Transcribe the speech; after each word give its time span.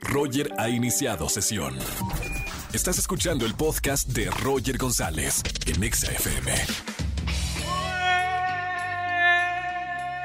Roger 0.00 0.52
ha 0.58 0.68
iniciado 0.68 1.28
sesión. 1.28 1.76
Estás 2.72 2.98
escuchando 2.98 3.44
el 3.44 3.54
podcast 3.54 4.08
de 4.08 4.30
Roger 4.30 4.78
González 4.78 5.42
en 5.66 5.82
Exa 5.82 6.12
FM. 6.12 6.52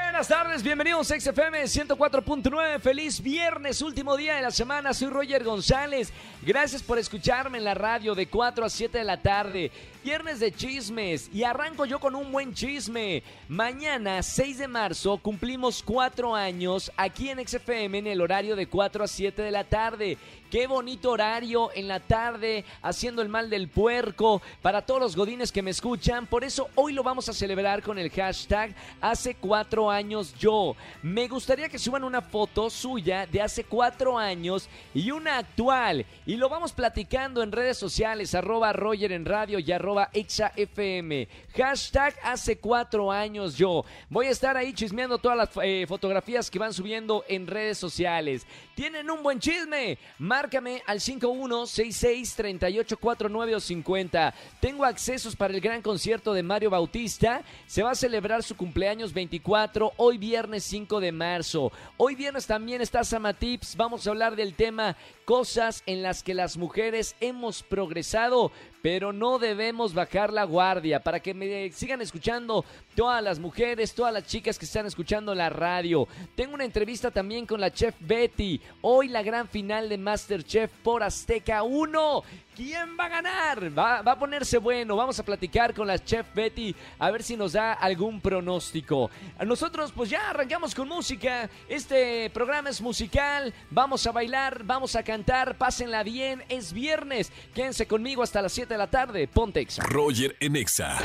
Buenas 0.04 0.28
tardes, 0.28 0.63
bienvenidos 0.63 1.12
a 1.12 1.20
XFM 1.20 1.63
104.9. 1.63 2.79
Feliz 2.79 3.21
viernes, 3.21 3.81
último 3.81 4.15
día 4.15 4.36
de 4.36 4.41
la 4.41 4.51
semana. 4.51 4.93
Soy 4.93 5.09
Roger 5.09 5.43
González. 5.43 6.13
Gracias 6.41 6.82
por 6.82 6.97
escucharme 6.97 7.57
en 7.57 7.66
la 7.66 7.73
radio 7.73 8.16
de 8.16 8.27
4 8.27 8.66
a 8.66 8.70
7 8.70 8.97
de 8.97 9.04
la 9.04 9.21
tarde. 9.21 9.71
Viernes 10.06 10.40
de 10.40 10.52
chismes 10.52 11.32
y 11.34 11.42
arranco 11.42 11.84
yo 11.84 12.00
con 12.00 12.14
un 12.14 12.32
buen 12.32 12.54
chisme. 12.54 13.24
Mañana, 13.48 14.22
6 14.22 14.60
de 14.60 14.68
marzo, 14.68 15.18
cumplimos 15.18 15.82
4 15.82 16.36
años 16.36 16.92
aquí 16.96 17.30
en 17.30 17.40
XFM 17.40 17.98
en 17.98 18.05
el 18.05 18.22
horario 18.22 18.55
de 18.55 18.68
4 18.68 19.04
a 19.04 19.08
7 19.08 19.41
de 19.41 19.50
la 19.50 19.64
tarde. 19.64 20.20
Qué 20.52 20.68
bonito 20.68 21.10
horario 21.10 21.72
en 21.73 21.88
la 21.88 21.99
tarde, 21.99 22.66
haciendo 22.84 23.23
el 23.23 23.30
mal 23.30 23.49
del 23.49 23.68
puerco 23.68 24.44
para 24.62 24.84
todos 24.84 25.02
los 25.02 25.16
godines 25.16 25.52
que 25.52 25.63
me 25.63 25.72
escuchan. 25.72 26.27
Por 26.27 26.44
eso 26.44 26.70
hoy 26.76 26.94
lo 26.94 27.02
vamos 27.02 27.27
a 27.27 27.34
celebrar 27.34 27.82
con 27.82 27.98
el 27.98 28.12
hashtag 28.12 28.76
hace 29.02 29.34
cuatro 29.34 29.90
años 29.90 30.35
yo. 30.38 30.76
Me 31.02 31.27
gustaría 31.27 31.68
que 31.68 31.80
suban 31.80 32.04
una 32.04 32.22
foto 32.22 32.70
suya 32.70 33.26
de 33.26 33.41
hace 33.41 33.63
cuatro 33.63 34.20
años 34.20 34.70
y 34.94 35.10
una 35.10 35.40
actual. 35.40 36.05
Y 36.27 36.35
lo 36.35 36.48
vamos 36.48 36.74
platicando 36.74 37.41
en 37.41 37.52
redes 37.52 37.77
sociales, 37.77 38.35
arroba 38.35 38.72
Roger 38.72 39.12
en 39.12 39.26
radio 39.26 39.58
y 39.58 39.72
arroba 39.72 39.95
ExaFM. 40.04 41.27
Hashtag 41.55 42.16
hace 42.23 42.58
cuatro 42.58 43.12
años 43.12 43.55
yo. 43.55 43.85
Voy 44.09 44.27
a 44.27 44.31
estar 44.31 44.58
ahí 44.58 44.73
chismeando 44.73 45.18
todas 45.18 45.38
las 45.38 45.49
eh, 45.63 45.85
fotografías 45.88 46.52
que 46.52 46.59
van 46.59 46.73
subiendo 46.73 47.23
en 47.27 47.48
redes 47.48 47.77
sociales. 47.77 48.45
¿Tienen 48.76 49.09
un 49.09 49.23
buen 49.23 49.40
chisme? 49.40 49.98
Márcame 50.20 50.84
al 50.85 50.99
5166-3849 50.99 53.55
o 53.55 53.60
50. 53.60 54.34
Tengo 54.60 54.84
accesos 54.84 55.35
para 55.35 55.54
el 55.54 55.62
gran 55.62 55.82
concierto 55.82 56.34
de 56.34 56.43
Mario 56.43 56.70
Bautista. 56.70 57.43
Se 57.68 57.84
va 57.84 57.91
a 57.91 57.96
celebrar 57.96 58.43
su 58.43 58.57
cumpleaños 58.57 59.13
24, 59.13 59.93
hoy 59.98 60.18
viernes 60.18 60.63
5 60.66 60.99
de 60.99 61.12
marzo. 61.12 61.71
Hoy 61.98 62.16
viernes 62.16 62.46
también 62.46 62.82
está 62.82 63.04
Samatips. 63.04 63.76
Vamos 63.77 64.06
a 64.06 64.09
hablar 64.09 64.35
del 64.35 64.56
tema 64.56 64.97
cosas 65.25 65.84
en 65.85 66.03
las 66.03 66.23
que 66.23 66.34
las 66.34 66.57
mujeres 66.57 67.16
hemos 67.19 67.63
progresado, 67.63 68.51
pero 68.81 69.13
no 69.13 69.40
debemos 69.40 69.84
bajar 69.94 70.34
la 70.34 70.44
guardia. 70.44 71.00
Para 71.00 71.19
que 71.19 71.34
me 71.34 71.72
sigan 71.72 72.02
escuchando 72.02 72.66
todas 72.96 73.24
las 73.24 73.40
mujeres, 73.40 73.94
todas 73.94 74.14
las 74.14 74.25
chicas 74.25 74.58
que 74.58 74.66
están 74.66 74.86
escuchando 74.86 75.36
la 75.36 75.50
radio. 75.50 76.08
Tengo 76.36 76.53
una 76.53 76.66
entrevista 76.66 77.12
también 77.12 77.46
con 77.46 77.59
la 77.62 77.72
chef 77.72 77.96
Betty. 78.00 78.59
Hoy 78.81 79.08
la 79.09 79.24
gran 79.24 79.47
final 79.47 79.90
de 79.90 79.97
Masterchef 79.97 80.72
por 80.84 81.03
Azteca 81.03 81.63
1. 81.63 82.24
¿Quién 82.56 82.95
va 82.97 83.06
a 83.06 83.09
ganar? 83.09 83.78
Va, 83.78 84.01
va, 84.01 84.13
a 84.13 84.19
ponerse 84.19 84.57
bueno. 84.57 84.95
Vamos 84.95 85.19
a 85.19 85.23
platicar 85.23 85.73
con 85.73 85.88
la 85.88 86.00
chef 86.00 86.25
Betty 86.34 86.73
a 86.97 87.11
ver 87.11 87.22
si 87.22 87.35
nos 87.35 87.51
da 87.51 87.73
algún 87.73 88.22
pronóstico. 88.22 89.11
Nosotros 89.45 89.91
pues 89.91 90.09
ya 90.09 90.29
arrancamos 90.29 90.73
con 90.73 90.88
música. 90.88 91.50
Este 91.67 92.29
programa 92.29 92.69
es 92.69 92.79
musical. 92.79 93.53
Vamos 93.69 94.07
a 94.07 94.13
bailar, 94.13 94.63
vamos 94.63 94.95
a 94.95 95.03
cantar. 95.03 95.57
Pásenla 95.57 96.03
bien. 96.03 96.44
Es 96.47 96.72
viernes. 96.72 97.29
Quédense 97.53 97.88
conmigo 97.88 98.23
hasta 98.23 98.41
las 98.41 98.53
7 98.53 98.73
de 98.73 98.78
la 98.78 98.89
tarde. 98.89 99.28
Pontex. 99.28 99.79
Roger 99.79 100.38
Enexa. 100.39 100.97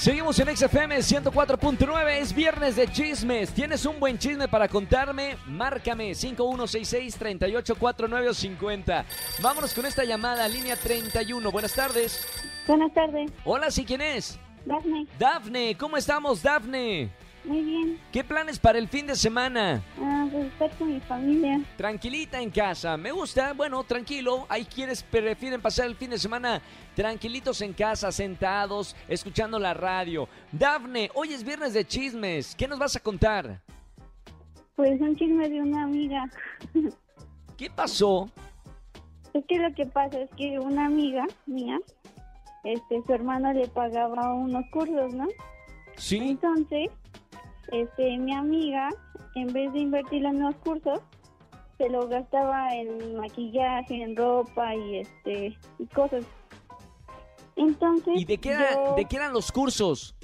Seguimos 0.00 0.38
en 0.38 0.56
XFM 0.56 0.96
104.9, 0.96 2.20
es 2.20 2.34
viernes 2.34 2.74
de 2.74 2.88
chismes. 2.88 3.52
¿Tienes 3.52 3.84
un 3.84 4.00
buen 4.00 4.16
chisme 4.16 4.48
para 4.48 4.66
contarme? 4.66 5.36
Márcame 5.46 6.12
5166-3849 6.12 8.32
50. 8.32 9.04
Vámonos 9.42 9.74
con 9.74 9.84
esta 9.84 10.02
llamada, 10.04 10.48
línea 10.48 10.76
31. 10.76 11.52
Buenas 11.52 11.74
tardes. 11.74 12.26
Buenas 12.66 12.94
tardes. 12.94 13.30
Hola, 13.44 13.70
¿sí 13.70 13.84
quién 13.84 14.00
es? 14.00 14.38
Dafne. 14.64 15.06
Dafne, 15.18 15.76
¿cómo 15.76 15.98
estamos, 15.98 16.42
Dafne? 16.42 17.10
Muy 17.44 17.62
bien. 17.62 17.98
¿Qué 18.12 18.22
planes 18.22 18.58
para 18.58 18.78
el 18.78 18.88
fin 18.88 19.06
de 19.06 19.16
semana? 19.16 19.82
Ah, 19.98 20.28
pues 20.30 20.46
estar 20.46 20.70
con 20.76 20.92
mi 20.92 21.00
familia. 21.00 21.60
Tranquilita 21.76 22.40
en 22.40 22.50
casa. 22.50 22.96
Me 22.96 23.12
gusta, 23.12 23.54
bueno, 23.54 23.82
tranquilo. 23.84 24.46
Hay 24.48 24.64
quienes 24.64 25.02
prefieren 25.02 25.60
pasar 25.60 25.86
el 25.86 25.96
fin 25.96 26.10
de 26.10 26.18
semana 26.18 26.60
tranquilitos 26.94 27.60
en 27.62 27.72
casa, 27.72 28.12
sentados, 28.12 28.94
escuchando 29.08 29.58
la 29.58 29.72
radio. 29.72 30.28
Dafne, 30.52 31.10
hoy 31.14 31.32
es 31.32 31.42
viernes 31.42 31.72
de 31.72 31.86
chismes. 31.86 32.54
¿Qué 32.54 32.68
nos 32.68 32.78
vas 32.78 32.94
a 32.96 33.00
contar? 33.00 33.62
Pues 34.76 35.00
un 35.00 35.16
chisme 35.16 35.48
de 35.48 35.62
una 35.62 35.84
amiga. 35.84 36.30
¿Qué 37.56 37.70
pasó? 37.70 38.30
Es 39.32 39.44
que 39.46 39.58
lo 39.58 39.72
que 39.74 39.86
pasa 39.86 40.20
es 40.20 40.30
que 40.36 40.58
una 40.58 40.86
amiga 40.86 41.26
mía, 41.46 41.78
este, 42.64 43.02
su 43.06 43.12
hermano 43.12 43.52
le 43.52 43.68
pagaba 43.68 44.34
unos 44.34 44.64
cursos, 44.72 45.14
¿no? 45.14 45.26
Sí. 45.96 46.18
Entonces, 46.18 46.90
este, 47.72 48.18
mi 48.18 48.34
amiga, 48.34 48.88
en 49.34 49.52
vez 49.52 49.72
de 49.72 49.80
invertirlo 49.80 50.28
en 50.30 50.40
los 50.40 50.54
cursos, 50.56 51.00
se 51.78 51.88
lo 51.88 52.06
gastaba 52.08 52.74
en 52.74 53.16
maquillaje, 53.16 54.02
en 54.02 54.14
ropa 54.16 54.74
y 54.74 54.98
este 54.98 55.56
y 55.78 55.86
cosas. 55.86 56.24
Entonces, 57.56 58.14
¿Y 58.16 58.24
de 58.24 58.38
qué, 58.38 58.50
era- 58.50 58.74
yo- 58.74 58.94
de 58.96 59.04
qué 59.04 59.16
eran 59.16 59.32
los 59.32 59.50
cursos? 59.52 60.14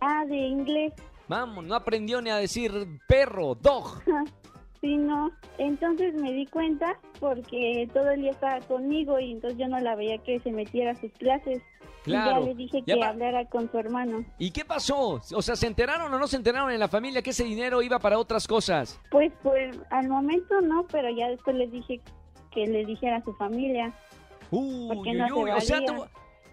Ah, 0.00 0.24
de 0.26 0.36
inglés. 0.36 0.92
Vamos, 1.28 1.64
no 1.64 1.74
aprendió 1.74 2.20
ni 2.22 2.30
a 2.30 2.36
decir 2.36 2.72
perro, 3.06 3.54
dog. 3.54 4.02
Sí, 4.82 4.96
no. 4.96 5.30
Entonces 5.58 6.14
me 6.14 6.32
di 6.32 6.46
cuenta 6.46 6.98
porque 7.18 7.86
todo 7.92 8.12
el 8.12 8.22
día 8.22 8.30
estaba 8.30 8.60
conmigo 8.60 9.20
y 9.20 9.32
entonces 9.32 9.58
yo 9.58 9.68
no 9.68 9.78
la 9.78 9.94
veía 9.94 10.16
que 10.16 10.40
se 10.40 10.50
metiera 10.52 10.92
a 10.92 10.96
sus 10.96 11.12
clases. 11.18 11.60
Claro. 12.10 12.40
Ya 12.40 12.46
le 12.46 12.54
dije 12.54 12.82
Ya 12.86 12.94
que 12.94 13.04
hablara 13.04 13.44
con 13.46 13.70
su 13.70 13.78
hermano. 13.78 14.24
¿Y 14.38 14.50
qué 14.50 14.64
pasó? 14.64 15.20
O 15.34 15.42
sea, 15.42 15.56
¿se 15.56 15.66
enteraron 15.66 16.12
o 16.12 16.18
no 16.18 16.26
se 16.26 16.36
enteraron 16.36 16.70
en 16.70 16.80
la 16.80 16.88
familia 16.88 17.22
que 17.22 17.30
ese 17.30 17.44
dinero 17.44 17.82
iba 17.82 17.98
para 17.98 18.18
otras 18.18 18.46
cosas? 18.46 19.00
Pues, 19.10 19.32
pues, 19.42 19.78
al 19.90 20.08
momento 20.08 20.60
no, 20.60 20.86
pero 20.90 21.08
ya 21.10 21.28
después 21.28 21.56
les 21.56 21.70
dije 21.70 22.00
que 22.50 22.66
le 22.66 22.84
dijera 22.84 23.16
a 23.16 23.24
su 23.24 23.34
familia. 23.34 23.92
Porque 24.50 25.10
uy, 25.10 25.16
no 25.16 25.28
se 25.28 25.52
o 25.52 25.60
sea, 25.60 25.84
tú. 25.84 26.04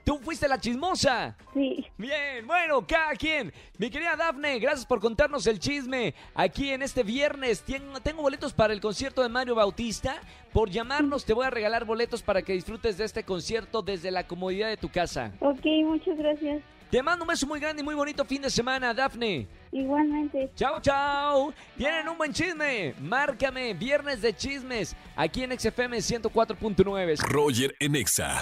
Tú 0.08 0.18
fuiste 0.20 0.48
la 0.48 0.58
chismosa. 0.58 1.36
Sí. 1.54 1.86
Bien, 1.98 2.48
bueno, 2.48 2.88
cada 2.88 3.12
quien. 3.12 3.52
Mi 3.78 3.90
querida 3.90 4.16
Dafne, 4.16 4.58
gracias 4.58 4.86
por 4.86 5.02
contarnos 5.02 5.46
el 5.48 5.60
chisme. 5.60 6.14
Aquí 6.34 6.72
en 6.72 6.82
este 6.82 7.04
viernes 7.04 7.62
tengo 8.04 8.22
boletos 8.22 8.54
para 8.54 8.72
el 8.72 8.80
concierto 8.80 9.22
de 9.22 9.28
Mario 9.28 9.56
Bautista. 9.56 10.22
Por 10.54 10.70
llamarnos 10.70 11.26
te 11.26 11.34
voy 11.34 11.46
a 11.46 11.50
regalar 11.50 11.84
boletos 11.84 12.24
para 12.24 12.42
que 12.42 12.54
disfrutes 12.54 12.98
de 12.98 13.04
este 13.04 13.24
concierto 13.24 13.82
desde 13.82 14.10
la 14.10 14.26
comodidad 14.26 14.70
de 14.70 14.78
tu 14.78 14.88
casa. 14.88 15.34
Ok, 15.42 15.66
muchas 15.84 16.18
gracias. 16.18 16.64
Te 16.90 17.04
mando 17.04 17.26
un 17.26 17.28
beso 17.28 17.46
muy 17.46 17.60
grande 17.60 17.82
y 17.82 17.84
muy 17.84 17.96
bonito 17.96 18.24
fin 18.24 18.42
de 18.42 18.50
semana, 18.50 18.94
Dafne. 18.94 19.46
Igualmente. 19.74 20.50
Chao, 20.56 20.80
chao. 20.80 21.54
Tienen 21.76 22.08
un 22.08 22.18
buen 22.18 22.32
chisme. 22.32 22.94
Márcame, 23.02 23.74
viernes 23.74 24.22
de 24.22 24.34
chismes, 24.34 24.96
aquí 25.18 25.44
en 25.44 25.60
XFM 25.60 25.98
104.9. 25.98 27.18
Roger 27.28 27.76
Enexa. 27.82 28.40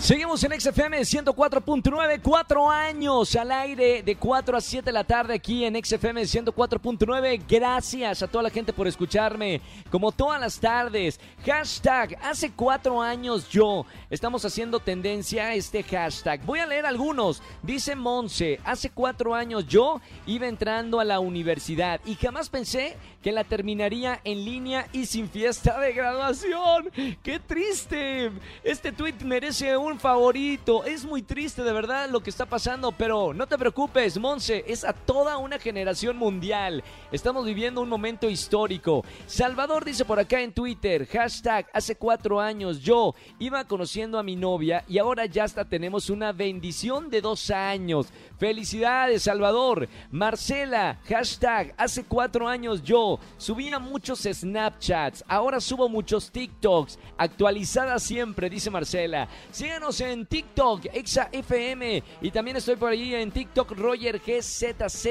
Seguimos 0.00 0.42
en 0.44 0.58
XFM 0.58 0.98
104.9, 1.00 2.20
cuatro 2.22 2.70
años 2.70 3.36
al 3.36 3.52
aire 3.52 4.02
de 4.02 4.16
4 4.16 4.56
a 4.56 4.60
7 4.62 4.86
de 4.86 4.92
la 4.92 5.04
tarde 5.04 5.34
aquí 5.34 5.62
en 5.66 5.74
XFM 5.74 6.22
104.9. 6.22 7.42
Gracias 7.46 8.22
a 8.22 8.26
toda 8.26 8.44
la 8.44 8.50
gente 8.50 8.72
por 8.72 8.88
escucharme, 8.88 9.60
como 9.90 10.10
todas 10.10 10.40
las 10.40 10.58
tardes. 10.58 11.20
Hashtag, 11.44 12.16
hace 12.22 12.50
cuatro 12.50 13.02
años 13.02 13.50
yo. 13.50 13.84
Estamos 14.08 14.42
haciendo 14.46 14.80
tendencia 14.80 15.48
a 15.48 15.54
este 15.54 15.82
hashtag. 15.82 16.46
Voy 16.46 16.60
a 16.60 16.66
leer 16.66 16.86
algunos. 16.86 17.42
Dice 17.62 17.94
Monse, 17.94 18.58
hace 18.64 18.88
cuatro 18.88 19.34
años 19.34 19.66
yo 19.68 20.00
iba 20.26 20.48
entrando 20.48 20.98
a 20.98 21.04
la 21.04 21.20
universidad 21.20 22.00
y 22.06 22.14
jamás 22.14 22.48
pensé 22.48 22.96
que 23.22 23.32
la 23.32 23.44
terminaría 23.44 24.18
en 24.24 24.46
línea 24.46 24.88
y 24.94 25.04
sin 25.04 25.28
fiesta 25.28 25.78
de 25.78 25.92
graduación. 25.92 26.90
¡Qué 27.22 27.38
triste! 27.38 28.30
Este 28.64 28.92
tweet 28.92 29.16
merece 29.24 29.76
un 29.76 29.89
favorito. 29.98 30.84
Es 30.84 31.04
muy 31.04 31.22
triste 31.22 31.62
de 31.62 31.72
verdad 31.72 32.08
lo 32.10 32.20
que 32.20 32.30
está 32.30 32.46
pasando, 32.46 32.92
pero 32.92 33.34
no 33.34 33.46
te 33.46 33.58
preocupes, 33.58 34.18
Monse, 34.18 34.64
es 34.66 34.84
a 34.84 34.92
toda 34.92 35.38
una 35.38 35.58
generación 35.58 36.16
mundial. 36.16 36.84
Estamos 37.10 37.44
viviendo 37.44 37.80
un 37.80 37.88
momento 37.88 38.28
histórico. 38.28 39.04
Salvador 39.26 39.84
dice 39.84 40.04
por 40.04 40.20
acá 40.20 40.40
en 40.40 40.52
Twitter, 40.52 41.06
hashtag, 41.06 41.66
hace 41.72 41.96
cuatro 41.96 42.40
años 42.40 42.80
yo 42.80 43.14
iba 43.38 43.64
conociendo 43.64 44.18
a 44.18 44.22
mi 44.22 44.36
novia 44.36 44.84
y 44.88 44.98
ahora 44.98 45.26
ya 45.26 45.44
hasta 45.44 45.64
tenemos 45.64 46.10
una 46.10 46.32
bendición 46.32 47.10
de 47.10 47.20
dos 47.20 47.50
años. 47.50 48.08
Felicidades, 48.38 49.24
Salvador. 49.24 49.88
Marcela, 50.10 50.98
hashtag, 51.08 51.74
hace 51.76 52.04
cuatro 52.04 52.48
años 52.48 52.82
yo 52.82 53.18
subía 53.36 53.78
muchos 53.78 54.20
Snapchats, 54.20 55.24
ahora 55.28 55.60
subo 55.60 55.88
muchos 55.88 56.30
TikToks, 56.30 56.98
actualizada 57.16 57.98
siempre, 57.98 58.50
dice 58.50 58.70
Marcela. 58.70 59.28
Síganos 59.80 60.00
en 60.02 60.26
TikTok, 60.26 60.86
Exa 60.92 61.30
FM. 61.32 62.02
Y 62.20 62.30
también 62.30 62.58
estoy 62.58 62.76
por 62.76 62.90
ahí 62.90 63.14
en 63.14 63.30
TikTok, 63.30 63.70
Roger 63.70 64.20
GZZ. 64.20 65.06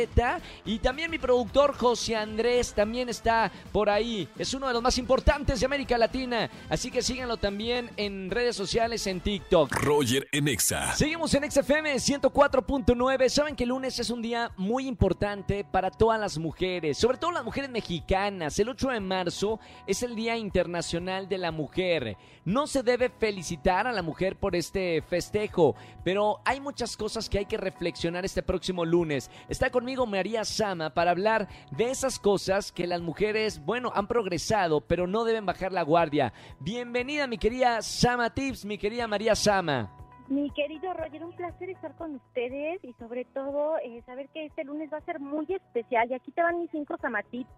Y 0.66 0.77
también 0.77 1.10
mi 1.10 1.18
productor, 1.18 1.75
José 1.75 2.16
Andrés, 2.16 2.74
también 2.74 3.10
está 3.10 3.51
por 3.71 3.89
ahí. 3.89 4.27
Es 4.38 4.54
uno 4.54 4.68
de 4.68 4.74
los 4.74 4.83
más 4.83 4.98
importantes 5.00 5.60
de 5.60 5.66
América 5.66 5.98
Latina. 5.98 6.51
Así 6.69 6.92
que 6.92 7.01
síganlo 7.01 7.38
también 7.38 7.89
en 7.98 8.30
redes 8.30 8.56
sociales, 8.56 9.07
en 9.07 9.21
TikTok. 9.21 9.74
Roger 9.74 10.27
en 10.31 10.48
Exa. 10.48 10.94
Seguimos 10.94 11.33
en 11.33 11.50
XFM 11.50 11.95
104.9. 11.95 13.30
Saben 13.30 13.56
que 13.56 13.63
el 13.63 13.69
lunes 13.69 13.98
es 13.98 14.12
un 14.12 14.22
día 14.22 14.51
muy 14.56 14.88
importante 14.88 15.63
para 15.63 15.89
todas 15.89 16.19
las 16.19 16.38
mujeres, 16.38 16.98
sobre 16.98 17.18
todo 17.18 17.31
las 17.31 17.44
mujeres 17.44 17.72
mexicanas. 17.72 18.60
El 18.60 18.69
8 18.69 18.89
de 18.89 19.00
marzo 19.00 19.60
es 19.88 20.04
el 20.04 20.15
Día 20.15 20.38
Internacional 20.38 21.27
de 21.27 21.39
la 21.39 21.51
Mujer. 21.51 22.18
No 22.45 22.68
se 22.68 22.83
debe 22.83 23.10
felicitar 23.10 23.88
a 23.88 23.92
la 23.92 24.01
mujer 24.01 24.36
por 24.36 24.56
este 24.59 25.01
festejo, 25.01 25.75
pero 26.03 26.39
hay 26.45 26.59
muchas 26.59 26.95
cosas 26.95 27.29
que 27.29 27.39
hay 27.39 27.45
que 27.45 27.57
reflexionar 27.57 28.25
este 28.25 28.44
próximo 28.44 28.85
lunes. 28.85 29.31
Está 29.50 29.69
conmigo 29.69 30.06
María 30.06 30.45
Sama 30.45 30.94
para 30.94 31.11
hablar 31.11 31.47
de 31.71 31.89
esas 31.89 32.19
cosas 32.19 32.71
que 32.71 32.88
las 32.88 33.01
mujeres, 33.01 33.63
bueno, 33.65 33.91
han 33.95 34.07
progresado, 34.07 34.81
pero 34.81 35.07
no 35.07 35.23
deben 35.23 35.45
bajar 35.45 35.71
la 35.71 35.83
guardia. 35.83 36.33
Bienvenida, 36.59 37.27
mi 37.27 37.38
querida 37.38 37.81
Sama 37.81 38.33
Tips, 38.33 38.65
mi 38.65 38.77
querida 38.77 39.07
María 39.07 39.35
Sama. 39.35 39.95
Mi 40.27 40.51
querido 40.51 40.94
Roger, 40.94 41.23
un 41.23 41.31
placer 41.33 41.71
estar 41.71 41.95
con 41.95 42.15
ustedes 42.15 42.83
y 42.83 42.94
sobre 43.00 43.25
todo 43.25 43.77
eh, 43.79 44.03
saber 44.05 44.29
que 44.29 44.45
este 44.45 44.63
lunes 44.63 44.94
va 44.94 44.97
a 44.97 45.01
ser 45.01 45.19
muy 45.19 45.47
especial. 45.50 46.12
Y 46.12 46.13
aquí 46.13 46.31
te 46.31 46.44
van 46.44 46.59
mis 46.59 46.69
cinco 46.69 46.97
samatips 47.01 47.50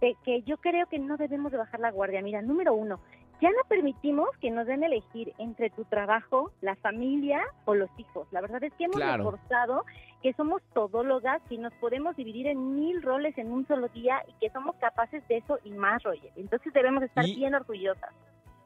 de 0.00 0.16
que 0.24 0.42
yo 0.42 0.56
creo 0.56 0.86
que 0.86 0.98
no 0.98 1.16
debemos 1.16 1.52
de 1.52 1.58
bajar 1.58 1.80
la 1.80 1.92
guardia. 1.92 2.22
Mira, 2.22 2.42
número 2.42 2.74
uno, 2.74 3.00
ya 3.40 3.50
no 3.50 3.58
permitimos 3.68 4.28
que 4.40 4.50
nos 4.50 4.66
den 4.66 4.82
elegir 4.84 5.32
entre 5.38 5.70
tu 5.70 5.84
trabajo, 5.84 6.50
la 6.60 6.74
familia 6.76 7.40
o 7.64 7.74
los 7.74 7.90
hijos. 7.98 8.26
La 8.32 8.40
verdad 8.40 8.62
es 8.64 8.72
que 8.74 8.84
hemos 8.84 8.96
Claro. 8.96 9.24
reforzado 9.30 9.84
que 10.22 10.32
somos 10.32 10.62
todólogas, 10.72 11.42
que 11.48 11.58
nos 11.58 11.72
podemos 11.74 12.16
dividir 12.16 12.46
en 12.46 12.74
mil 12.76 13.02
roles 13.02 13.36
en 13.38 13.52
un 13.52 13.66
solo 13.66 13.88
día 13.88 14.22
y 14.26 14.32
que 14.40 14.50
somos 14.50 14.74
capaces 14.76 15.26
de 15.28 15.36
eso 15.38 15.58
y 15.64 15.70
más, 15.72 16.02
Roger. 16.02 16.32
Entonces 16.36 16.72
debemos 16.72 17.02
estar 17.02 17.26
Y- 17.26 17.36
bien 17.36 17.54
orgullosas. 17.54 18.10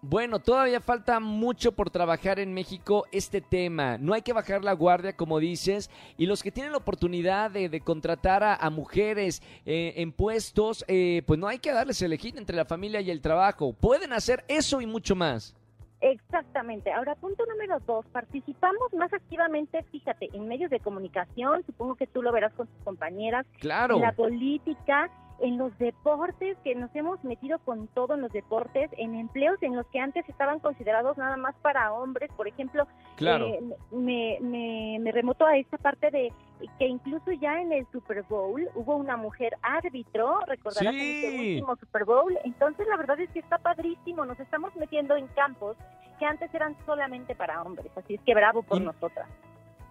Bueno, 0.03 0.39
todavía 0.39 0.81
falta 0.81 1.21
mucho 1.21 1.73
por 1.73 1.91
trabajar 1.91 2.39
en 2.39 2.55
México 2.55 3.05
este 3.13 3.43
tema. 3.43 3.99
No 3.99 4.15
hay 4.15 4.23
que 4.23 4.33
bajar 4.33 4.65
la 4.65 4.73
guardia, 4.73 5.15
como 5.15 5.39
dices. 5.39 5.91
Y 6.17 6.25
los 6.25 6.43
que 6.43 6.51
tienen 6.51 6.73
la 6.73 6.79
oportunidad 6.79 7.51
de, 7.51 7.69
de 7.69 7.81
contratar 7.83 8.43
a, 8.43 8.55
a 8.55 8.71
mujeres 8.71 9.43
eh, 9.67 9.93
en 9.97 10.13
puestos, 10.13 10.87
eh, 10.89 11.23
pues 11.27 11.39
no 11.39 11.49
hay 11.49 11.59
que 11.59 11.73
darles 11.73 12.01
elegir 12.01 12.39
entre 12.39 12.57
la 12.57 12.65
familia 12.65 13.03
y 13.03 13.11
el 13.11 13.21
trabajo. 13.21 13.75
Pueden 13.75 14.15
hacer 14.15 14.43
eso 14.49 14.81
y 14.81 14.87
mucho 14.87 15.15
más. 15.15 15.55
Exactamente. 16.01 16.91
Ahora, 16.91 17.15
punto 17.15 17.45
número 17.45 17.79
dos, 17.87 18.07
participamos 18.07 18.91
más 18.95 19.13
activamente, 19.13 19.83
fíjate, 19.93 20.31
en 20.33 20.49
medios 20.49 20.71
de 20.71 20.81
comunicación, 20.81 21.63
supongo 21.67 21.95
que 21.95 22.07
tú 22.07 22.23
lo 22.23 22.33
verás 22.33 22.55
con 22.55 22.67
tus 22.69 22.83
compañeras, 22.85 23.45
Claro. 23.59 23.97
en 23.97 24.01
la 24.01 24.13
política, 24.13 25.11
en 25.41 25.59
los 25.59 25.77
deportes, 25.79 26.57
que 26.65 26.75
nos 26.75 26.95
hemos 26.95 27.23
metido 27.25 27.59
con 27.61 27.87
todo 27.89 28.15
en 28.15 28.21
los 28.23 28.33
deportes, 28.33 28.91
en 28.99 29.15
empleos 29.15 29.63
en 29.63 29.75
los 29.77 29.87
que 29.87 29.99
antes 30.01 30.29
estaban 30.29 30.61
considerados 30.61 31.17
nada 31.19 31.37
más 31.37 31.55
para 31.63 31.93
hombres, 31.93 32.31
por 32.37 32.47
ejemplo, 32.49 32.87
Claro. 33.17 33.47
eh, 33.47 33.61
me, 33.91 34.39
me, 34.41 34.99
me 35.01 35.13
remoto 35.13 35.45
a 35.47 35.57
esta 35.57 35.79
parte 35.79 36.11
de 36.11 36.33
que 36.79 36.87
incluso 36.87 37.33
ya 37.33 37.61
en 37.61 37.73
el 37.73 37.87
Super 37.91 38.23
Bowl 38.25 38.69
hubo 38.75 38.97
una 38.97 39.17
mujer 39.17 39.55
árbitro, 39.63 40.41
recordarás 40.47 40.95
en 40.95 41.01
Sí. 41.01 41.25
este 41.25 41.39
último 41.39 41.77
Super 41.77 42.05
Bowl, 42.05 42.39
entonces 42.45 42.87
la 42.87 42.97
verdad 42.97 43.19
es 43.21 43.31
que 43.31 43.39
está 43.39 43.59
padrísimo, 43.59 44.25
nos 44.27 44.39
estamos 44.41 44.75
metiendo 44.77 45.17
en 45.17 45.27
campos 45.29 45.77
que 46.19 46.27
antes 46.27 46.53
eran 46.55 46.77
solamente 46.85 47.35
para 47.35 47.63
hombres, 47.63 47.91
así 47.97 48.15
es 48.15 48.21
que 48.23 48.35
bravo 48.35 48.63
por 48.63 48.81
Y- 48.81 48.85
nosotras. 48.85 49.27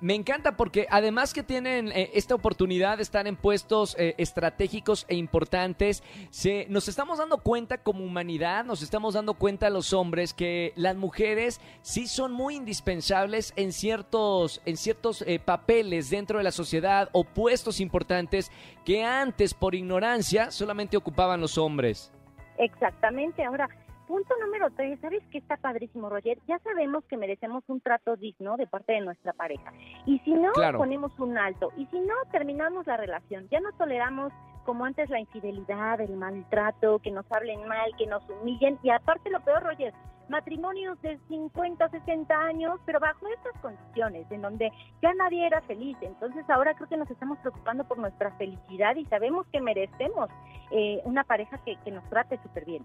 Me 0.01 0.15
encanta 0.15 0.55
porque 0.55 0.87
además 0.89 1.33
que 1.33 1.43
tienen 1.43 1.89
eh, 1.89 2.11
esta 2.13 2.33
oportunidad 2.33 2.97
de 2.97 3.03
estar 3.03 3.27
en 3.27 3.35
puestos 3.35 3.97
eh, 3.99 4.15
estratégicos 4.17 5.05
e 5.09 5.15
importantes, 5.15 6.03
se, 6.29 6.67
nos 6.69 6.87
estamos 6.87 7.17
dando 7.17 7.39
cuenta 7.39 7.79
como 7.79 8.05
humanidad, 8.05 8.63
nos 8.63 8.81
estamos 8.81 9.13
dando 9.13 9.33
cuenta 9.33 9.69
los 9.69 9.91
hombres 9.91 10.33
que 10.33 10.71
las 10.77 10.95
mujeres 10.95 11.59
sí 11.81 12.07
son 12.07 12.31
muy 12.31 12.55
indispensables 12.55 13.51
en 13.57 13.73
ciertos, 13.73 14.61
en 14.65 14.77
ciertos 14.77 15.21
eh, 15.23 15.37
papeles 15.37 16.09
dentro 16.09 16.37
de 16.37 16.45
la 16.45 16.51
sociedad 16.51 17.09
o 17.11 17.25
puestos 17.25 17.81
importantes 17.81 18.51
que 18.85 19.03
antes 19.03 19.53
por 19.53 19.75
ignorancia 19.75 20.49
solamente 20.51 20.95
ocupaban 20.95 21.41
los 21.41 21.57
hombres. 21.57 22.13
Exactamente. 22.57 23.43
Ahora, 23.43 23.67
punto 24.09 24.33
número 24.43 24.71
tres, 24.71 24.99
¿sabes 25.01 25.21
qué 25.31 25.37
está 25.37 25.55
padrísimo, 25.57 26.09
Roger? 26.09 26.39
Ya 26.47 26.57
sabemos 26.59 27.05
que 27.05 27.15
merecemos 27.15 27.63
un 27.67 27.79
trato 27.79 28.15
digno 28.15 28.57
de 28.57 28.65
parte 28.65 28.93
de 28.93 29.01
nuestra 29.01 29.33
pareja. 29.33 29.71
Y 30.07 30.17
si 30.25 30.33
no, 30.33 30.51
Claro. 30.53 30.79
ponemos 30.79 31.11
un 31.19 31.37
alto. 31.37 31.71
Y 31.77 31.85
si 31.85 31.99
no, 31.99 32.15
terminamos 32.31 32.87
la 32.87 32.97
relación. 32.97 33.47
Ya 33.51 33.59
no 33.59 33.71
toleramos 33.73 34.33
como 34.65 34.85
antes 34.85 35.11
la 35.11 35.19
infidelidad, 35.19 36.01
el 36.01 36.17
maltrato, 36.17 36.97
que 36.97 37.11
nos 37.11 37.31
hablen 37.31 37.67
mal, 37.67 37.95
que 37.99 38.07
nos 38.07 38.27
humillen. 38.27 38.79
Y 38.81 38.89
aparte 38.89 39.29
lo 39.29 39.41
peor, 39.41 39.61
Roger, 39.61 39.93
matrimonios 40.27 40.99
de 41.03 41.19
50, 41.27 41.89
60 41.89 42.35
años, 42.35 42.79
pero 42.87 42.99
bajo 42.99 43.27
estas 43.27 43.61
condiciones, 43.61 44.25
en 44.31 44.41
donde 44.41 44.71
ya 45.03 45.13
nadie 45.13 45.45
era 45.45 45.61
feliz. 45.61 45.95
Entonces 46.01 46.49
ahora 46.49 46.73
creo 46.73 46.89
que 46.89 46.97
nos 46.97 47.11
estamos 47.11 47.37
preocupando 47.39 47.83
por 47.83 47.99
nuestra 47.99 48.31
felicidad 48.37 48.95
y 48.95 49.05
sabemos 49.05 49.45
que 49.51 49.61
merecemos 49.61 50.31
eh, 50.71 50.99
una 51.03 51.23
pareja 51.23 51.59
que, 51.59 51.75
que 51.83 51.91
nos 51.91 52.03
trate 52.09 52.39
súper 52.41 52.65
bien. 52.65 52.83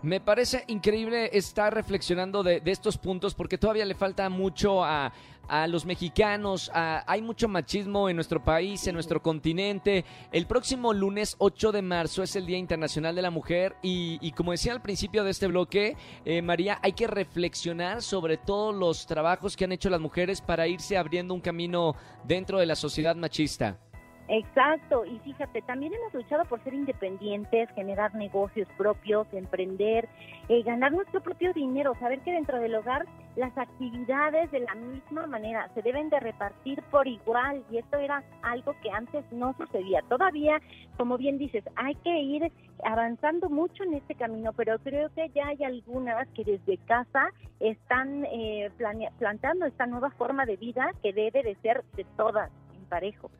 Me 0.00 0.20
parece 0.20 0.62
increíble 0.68 1.28
estar 1.36 1.74
reflexionando 1.74 2.44
de, 2.44 2.62
estos 2.66 2.96
puntos 2.96 3.34
porque 3.34 3.58
todavía 3.58 3.84
le 3.84 3.96
falta 3.96 4.28
mucho 4.28 4.84
a, 4.84 5.12
a 5.48 5.66
los 5.66 5.84
mexicanos. 5.84 6.70
a- 6.72 7.02
hay 7.04 7.20
mucho 7.20 7.48
machismo 7.48 8.08
en 8.08 8.14
nuestro 8.14 8.40
país, 8.44 8.86
en 8.86 8.94
nuestro 8.94 9.20
continente. 9.20 10.04
El 10.30 10.46
próximo 10.46 10.92
lunes 10.92 11.34
8 11.38 11.72
de 11.72 11.82
marzo 11.82 12.22
es 12.22 12.36
el 12.36 12.46
Día 12.46 12.58
Internacional 12.58 13.16
de 13.16 13.22
la 13.22 13.32
Mujer 13.32 13.74
y, 13.82 14.18
y 14.20 14.30
como 14.30 14.52
decía 14.52 14.72
al 14.72 14.82
principio 14.82 15.24
de 15.24 15.32
este 15.32 15.48
bloque, 15.48 15.96
eh, 16.24 16.42
María, 16.42 16.78
hay 16.80 16.92
que 16.92 17.08
reflexionar 17.08 18.00
sobre 18.00 18.36
todos 18.36 18.72
los 18.76 19.04
trabajos 19.04 19.56
que 19.56 19.64
han 19.64 19.72
hecho 19.72 19.90
las 19.90 20.00
mujeres 20.00 20.40
para 20.40 20.68
irse 20.68 20.96
abriendo 20.96 21.34
un 21.34 21.40
camino 21.40 21.96
dentro 22.22 22.60
de 22.60 22.66
la 22.66 22.76
sociedad 22.76 23.16
machista. 23.16 23.80
Exacto, 24.30 25.06
y 25.06 25.18
fíjate, 25.20 25.62
también 25.62 25.94
hemos 25.94 26.12
luchado 26.12 26.44
por 26.44 26.62
ser 26.62 26.74
independientes, 26.74 27.70
generar 27.70 28.14
negocios 28.14 28.68
propios, 28.76 29.26
emprender, 29.32 30.06
eh, 30.50 30.62
ganar 30.62 30.92
nuestro 30.92 31.22
propio 31.22 31.54
dinero, 31.54 31.94
saber 31.98 32.20
que 32.20 32.32
dentro 32.32 32.60
del 32.60 32.74
hogar 32.74 33.06
las 33.36 33.56
actividades 33.56 34.50
de 34.50 34.60
la 34.60 34.74
misma 34.74 35.26
manera 35.26 35.70
se 35.72 35.80
deben 35.80 36.10
de 36.10 36.20
repartir 36.20 36.82
por 36.90 37.08
igual 37.08 37.64
y 37.70 37.78
esto 37.78 37.96
era 37.96 38.22
algo 38.42 38.74
que 38.82 38.90
antes 38.90 39.24
no 39.32 39.54
sucedía. 39.56 40.02
Todavía, 40.10 40.60
como 40.98 41.16
bien 41.16 41.38
dices, 41.38 41.64
hay 41.76 41.94
que 41.94 42.20
ir 42.20 42.52
avanzando 42.84 43.48
mucho 43.48 43.82
en 43.84 43.94
este 43.94 44.14
camino, 44.14 44.52
pero 44.52 44.78
creo 44.80 45.08
que 45.14 45.30
ya 45.30 45.46
hay 45.46 45.64
algunas 45.64 46.28
que 46.28 46.44
desde 46.44 46.76
casa 46.84 47.30
están 47.60 48.26
eh, 48.26 48.70
plantando 49.18 49.64
esta 49.64 49.86
nueva 49.86 50.10
forma 50.10 50.44
de 50.44 50.56
vida 50.56 50.90
que 51.02 51.14
debe 51.14 51.42
de 51.42 51.54
ser 51.62 51.82
de 51.96 52.04
todas 52.16 52.50
en 52.76 52.84
parejo. 52.90 53.30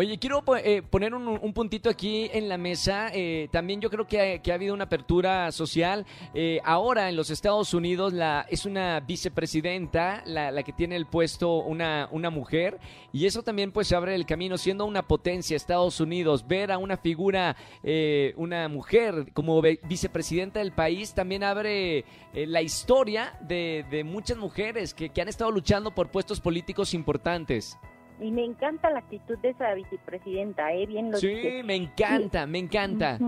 Oye, 0.00 0.16
quiero 0.16 0.44
eh, 0.62 0.80
poner 0.88 1.12
un, 1.12 1.26
un 1.26 1.52
puntito 1.52 1.90
aquí 1.90 2.30
en 2.32 2.48
la 2.48 2.56
mesa. 2.56 3.10
Eh, 3.12 3.48
también 3.50 3.80
yo 3.80 3.90
creo 3.90 4.06
que 4.06 4.40
ha, 4.48 4.54
habido 4.54 4.72
una 4.72 4.84
apertura 4.84 5.50
social. 5.50 6.06
Eh, 6.34 6.60
ahora 6.64 7.08
en 7.08 7.16
los 7.16 7.30
Estados 7.30 7.74
Unidos 7.74 8.12
la, 8.12 8.46
es 8.48 8.64
una 8.64 9.00
vicepresidenta 9.00 10.22
la, 10.24 10.62
que 10.62 10.72
tiene 10.72 10.94
el 10.94 11.06
puesto 11.06 11.64
una, 11.64 12.08
una 12.12 12.30
mujer 12.30 12.78
y 13.12 13.26
eso 13.26 13.42
también 13.42 13.72
pues 13.72 13.90
abre 13.90 14.14
el 14.14 14.24
camino 14.24 14.56
siendo 14.56 14.84
una 14.84 15.02
potencia 15.02 15.56
Estados 15.56 15.98
Unidos. 15.98 16.46
Ver 16.46 16.70
a 16.70 16.78
una 16.78 16.96
figura, 16.96 17.56
eh, 17.82 18.34
una 18.36 18.68
mujer 18.68 19.32
como 19.34 19.60
vicepresidenta 19.60 20.60
del 20.60 20.70
país 20.70 21.12
también 21.12 21.42
abre 21.42 22.04
eh, 22.34 22.46
la 22.46 22.62
historia 22.62 23.36
de, 23.40 23.84
de 23.90 24.04
muchas 24.04 24.36
mujeres 24.36 24.94
que, 24.94 25.08
que 25.08 25.22
han 25.22 25.28
estado 25.28 25.50
luchando 25.50 25.92
por 25.92 26.08
puestos 26.12 26.38
políticos 26.38 26.94
importantes. 26.94 27.76
Y 28.20 28.30
me 28.30 28.44
encanta 28.44 28.90
la 28.90 28.98
actitud 28.98 29.38
de 29.38 29.50
esa 29.50 29.72
vicepresidenta, 29.74 30.72
¿eh? 30.72 30.86
Bien 30.86 31.10
lo 31.10 31.18
Sí, 31.18 31.36
me 31.64 31.76
encanta, 31.76 32.46
me 32.46 32.58
encanta. 32.58 33.18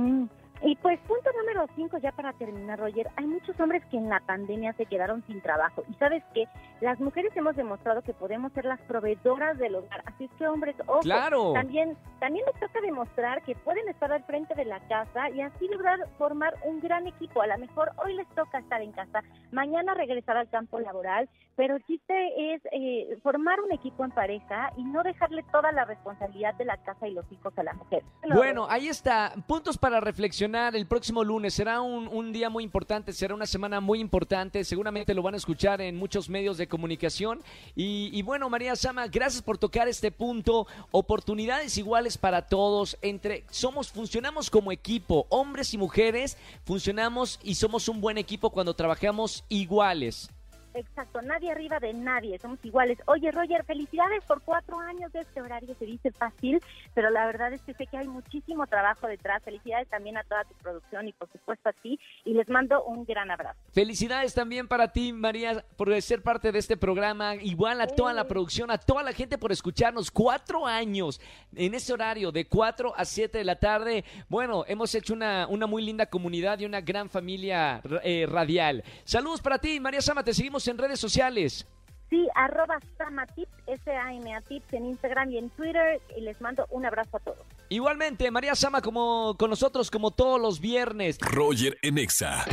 Y 0.62 0.76
pues 0.76 0.98
punto 1.00 1.30
número 1.38 1.66
cinco, 1.74 1.96
ya 1.98 2.12
para 2.12 2.34
terminar, 2.34 2.78
Roger, 2.78 3.08
hay 3.16 3.26
muchos 3.26 3.58
hombres 3.58 3.82
que 3.90 3.96
en 3.96 4.10
la 4.10 4.20
pandemia 4.20 4.74
se 4.74 4.84
quedaron 4.84 5.24
sin 5.26 5.40
trabajo. 5.40 5.84
Y 5.88 5.94
sabes 5.94 6.22
qué, 6.34 6.46
las 6.82 7.00
mujeres 7.00 7.34
hemos 7.34 7.56
demostrado 7.56 8.02
que 8.02 8.12
podemos 8.12 8.52
ser 8.52 8.66
las 8.66 8.78
proveedoras 8.82 9.56
del 9.58 9.76
hogar. 9.76 10.02
Así 10.04 10.24
es 10.24 10.30
que 10.38 10.46
hombres, 10.46 10.76
ojo, 10.86 11.00
Claro. 11.00 11.54
también, 11.54 11.96
también 12.18 12.44
les 12.44 12.60
toca 12.60 12.78
demostrar 12.82 13.42
que 13.42 13.54
pueden 13.54 13.88
estar 13.88 14.12
al 14.12 14.22
frente 14.24 14.54
de 14.54 14.66
la 14.66 14.80
casa 14.80 15.30
y 15.30 15.40
así 15.40 15.66
lograr 15.68 15.98
formar 16.18 16.54
un 16.66 16.80
gran 16.80 17.06
equipo. 17.06 17.40
A 17.40 17.46
lo 17.46 17.56
mejor 17.56 17.92
hoy 18.04 18.14
les 18.14 18.28
toca 18.34 18.58
estar 18.58 18.82
en 18.82 18.92
casa, 18.92 19.22
mañana 19.52 19.94
regresar 19.94 20.36
al 20.36 20.50
campo 20.50 20.78
laboral, 20.78 21.28
pero 21.56 21.76
el 21.76 21.84
chiste 21.84 22.54
es 22.54 22.62
eh, 22.72 23.18
formar 23.22 23.60
un 23.60 23.72
equipo 23.72 24.04
en 24.04 24.10
pareja 24.10 24.72
y 24.76 24.84
no 24.84 25.02
dejarle 25.02 25.42
toda 25.50 25.72
la 25.72 25.84
responsabilidad 25.86 26.54
de 26.54 26.66
la 26.66 26.76
casa 26.78 27.08
y 27.08 27.12
los 27.12 27.30
hijos 27.32 27.52
a 27.58 27.62
la 27.62 27.72
mujer. 27.74 28.02
Bueno, 28.34 28.66
ahí 28.68 28.88
está. 28.88 29.32
Puntos 29.46 29.76
para 29.78 30.00
reflexionar 30.00 30.49
el 30.54 30.86
próximo 30.86 31.22
lunes. 31.22 31.54
Será 31.54 31.80
un, 31.80 32.08
un 32.08 32.32
día 32.32 32.50
muy 32.50 32.64
importante, 32.64 33.12
será 33.12 33.34
una 33.34 33.46
semana 33.46 33.80
muy 33.80 34.00
importante, 34.00 34.64
seguramente 34.64 35.14
lo 35.14 35.22
van 35.22 35.34
a 35.34 35.36
escuchar 35.36 35.80
en 35.80 35.96
muchos 35.96 36.28
medios 36.28 36.58
de 36.58 36.66
comunicación. 36.66 37.40
Y, 37.76 38.10
y 38.12 38.22
bueno, 38.22 38.50
María 38.50 38.74
Sama, 38.74 39.06
gracias 39.06 39.42
por 39.42 39.58
tocar 39.58 39.88
este 39.88 40.10
punto, 40.10 40.66
oportunidades 40.90 41.78
iguales 41.78 42.18
para 42.18 42.48
todos, 42.48 42.98
entre, 43.00 43.44
somos, 43.50 43.92
funcionamos 43.92 44.50
como 44.50 44.72
equipo, 44.72 45.26
hombres 45.28 45.72
y 45.72 45.78
mujeres, 45.78 46.36
funcionamos 46.64 47.38
y 47.42 47.54
somos 47.54 47.88
un 47.88 48.00
buen 48.00 48.18
equipo 48.18 48.50
cuando 48.50 48.74
trabajamos 48.74 49.44
iguales. 49.48 50.30
Exacto, 50.74 51.20
nadie 51.22 51.50
arriba 51.50 51.80
de 51.80 51.92
nadie, 51.92 52.38
somos 52.38 52.58
iguales. 52.64 52.98
Oye, 53.06 53.30
Roger, 53.32 53.64
felicidades 53.64 54.24
por 54.24 54.40
cuatro 54.42 54.78
años 54.78 55.12
de 55.12 55.20
este 55.20 55.42
horario, 55.42 55.74
se 55.78 55.84
dice 55.84 56.12
fácil, 56.12 56.60
pero 56.94 57.10
la 57.10 57.26
verdad 57.26 57.52
es 57.52 57.60
que 57.62 57.74
sé 57.74 57.86
que 57.86 57.96
hay 57.96 58.06
muchísimo 58.06 58.66
trabajo 58.66 59.08
detrás. 59.08 59.42
Felicidades 59.42 59.88
también 59.88 60.16
a 60.16 60.22
toda 60.24 60.44
tu 60.44 60.54
producción 60.54 61.08
y 61.08 61.12
por 61.12 61.30
supuesto 61.32 61.68
a 61.68 61.72
ti, 61.72 61.98
y 62.24 62.34
les 62.34 62.48
mando 62.48 62.84
un 62.84 63.04
gran 63.04 63.30
abrazo. 63.30 63.58
Felicidades 63.72 64.32
también 64.32 64.68
para 64.68 64.92
ti, 64.92 65.12
María, 65.12 65.64
por 65.76 66.00
ser 66.02 66.22
parte 66.22 66.52
de 66.52 66.58
este 66.58 66.76
programa, 66.76 67.34
igual 67.34 67.80
a 67.80 67.86
toda 67.88 68.12
la 68.12 68.28
producción, 68.28 68.70
a 68.70 68.78
toda 68.78 69.02
la 69.02 69.12
gente 69.12 69.38
por 69.38 69.50
escucharnos. 69.50 70.10
Cuatro 70.10 70.66
años 70.66 71.20
en 71.54 71.74
ese 71.74 71.92
horario, 71.92 72.30
de 72.30 72.46
cuatro 72.46 72.94
a 72.96 73.04
siete 73.04 73.38
de 73.38 73.44
la 73.44 73.56
tarde. 73.56 74.04
Bueno, 74.28 74.64
hemos 74.68 74.94
hecho 74.94 75.14
una, 75.14 75.46
una 75.48 75.66
muy 75.66 75.82
linda 75.82 76.06
comunidad 76.06 76.60
y 76.60 76.64
una 76.64 76.80
gran 76.80 77.10
familia 77.10 77.82
eh, 78.04 78.26
radial. 78.28 78.84
Saludos 79.04 79.40
para 79.40 79.58
ti, 79.58 79.80
María 79.80 80.00
Sama, 80.00 80.22
te 80.22 80.32
seguimos 80.32 80.59
en 80.68 80.78
redes 80.78 81.00
sociales. 81.00 81.66
Sí, 82.10 82.28
arroba 82.34 82.78
Samatips, 82.98 83.52
S-A-M-A 83.68 84.40
Tips 84.42 84.72
en 84.72 84.86
Instagram 84.86 85.30
y 85.30 85.38
en 85.38 85.50
Twitter. 85.50 86.00
Y 86.16 86.22
les 86.22 86.40
mando 86.40 86.66
un 86.70 86.84
abrazo 86.84 87.18
a 87.18 87.20
todos. 87.20 87.38
Igualmente, 87.68 88.30
María 88.32 88.56
Sama 88.56 88.82
como 88.82 89.36
con 89.38 89.48
nosotros 89.50 89.90
como 89.90 90.10
todos 90.10 90.40
los 90.40 90.60
viernes. 90.60 91.18
Roger 91.20 91.78
en 91.82 91.98
Exa. 91.98 92.44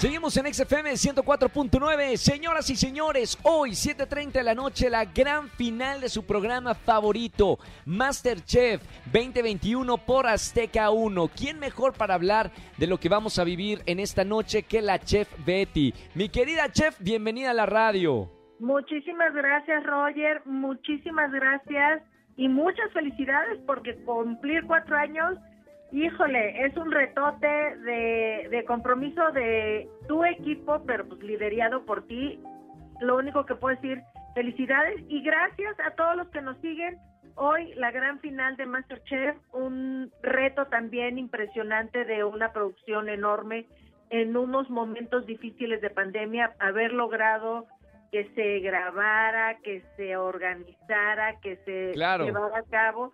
Seguimos 0.00 0.34
en 0.38 0.46
XFM 0.46 0.92
104.9. 0.92 2.16
Señoras 2.16 2.70
y 2.70 2.76
señores, 2.76 3.38
hoy 3.42 3.72
7.30 3.72 4.32
de 4.32 4.42
la 4.42 4.54
noche 4.54 4.88
la 4.88 5.04
gran 5.04 5.50
final 5.50 6.00
de 6.00 6.08
su 6.08 6.24
programa 6.24 6.74
favorito, 6.74 7.58
Masterchef 7.84 8.80
2021 9.12 9.98
por 9.98 10.26
Azteca 10.26 10.88
1. 10.88 11.28
¿Quién 11.36 11.58
mejor 11.58 11.92
para 11.92 12.14
hablar 12.14 12.50
de 12.78 12.86
lo 12.86 12.96
que 12.96 13.10
vamos 13.10 13.38
a 13.38 13.44
vivir 13.44 13.82
en 13.84 14.00
esta 14.00 14.24
noche 14.24 14.62
que 14.62 14.80
la 14.80 14.98
chef 15.00 15.28
Betty? 15.44 15.92
Mi 16.14 16.30
querida 16.30 16.72
chef, 16.72 16.98
bienvenida 16.98 17.50
a 17.50 17.54
la 17.54 17.66
radio. 17.66 18.30
Muchísimas 18.58 19.34
gracias, 19.34 19.84
Roger. 19.84 20.40
Muchísimas 20.46 21.30
gracias 21.30 22.02
y 22.38 22.48
muchas 22.48 22.90
felicidades 22.94 23.60
porque 23.66 24.02
cumplir 24.06 24.64
cuatro 24.66 24.96
años, 24.96 25.36
híjole, 25.92 26.64
es 26.66 26.76
un 26.76 26.90
retote 26.90 27.46
de, 27.46 28.48
de 28.50 28.64
compromiso 28.66 29.30
de 29.32 29.88
tu 30.08 30.24
equipo, 30.24 30.82
pero 30.86 31.06
pues 31.06 31.20
liderado 31.22 31.84
por 31.84 32.06
ti. 32.06 32.40
Lo 33.00 33.16
único 33.16 33.44
que 33.46 33.54
puedo 33.54 33.74
decir, 33.76 34.00
felicidades 34.34 35.00
y 35.08 35.22
gracias 35.22 35.74
a 35.80 35.90
todos 35.92 36.16
los 36.16 36.28
que 36.28 36.40
nos 36.42 36.56
siguen. 36.58 36.98
Hoy 37.36 37.72
la 37.74 37.90
gran 37.90 38.18
final 38.20 38.56
de 38.56 38.66
Masterchef, 38.66 39.36
un 39.52 40.10
reto 40.22 40.66
también 40.66 41.18
impresionante 41.18 42.04
de 42.04 42.24
una 42.24 42.52
producción 42.52 43.08
enorme 43.08 43.66
en 44.10 44.36
unos 44.36 44.68
momentos 44.68 45.24
difíciles 45.24 45.80
de 45.80 45.90
pandemia, 45.90 46.52
haber 46.58 46.92
logrado 46.92 47.66
que 48.10 48.28
se 48.34 48.58
grabara, 48.58 49.58
que 49.62 49.82
se 49.96 50.16
organizara, 50.16 51.38
que 51.40 51.56
se 51.64 51.92
Claro. 51.92 52.24
llevara 52.24 52.58
a 52.58 52.62
cabo. 52.64 53.12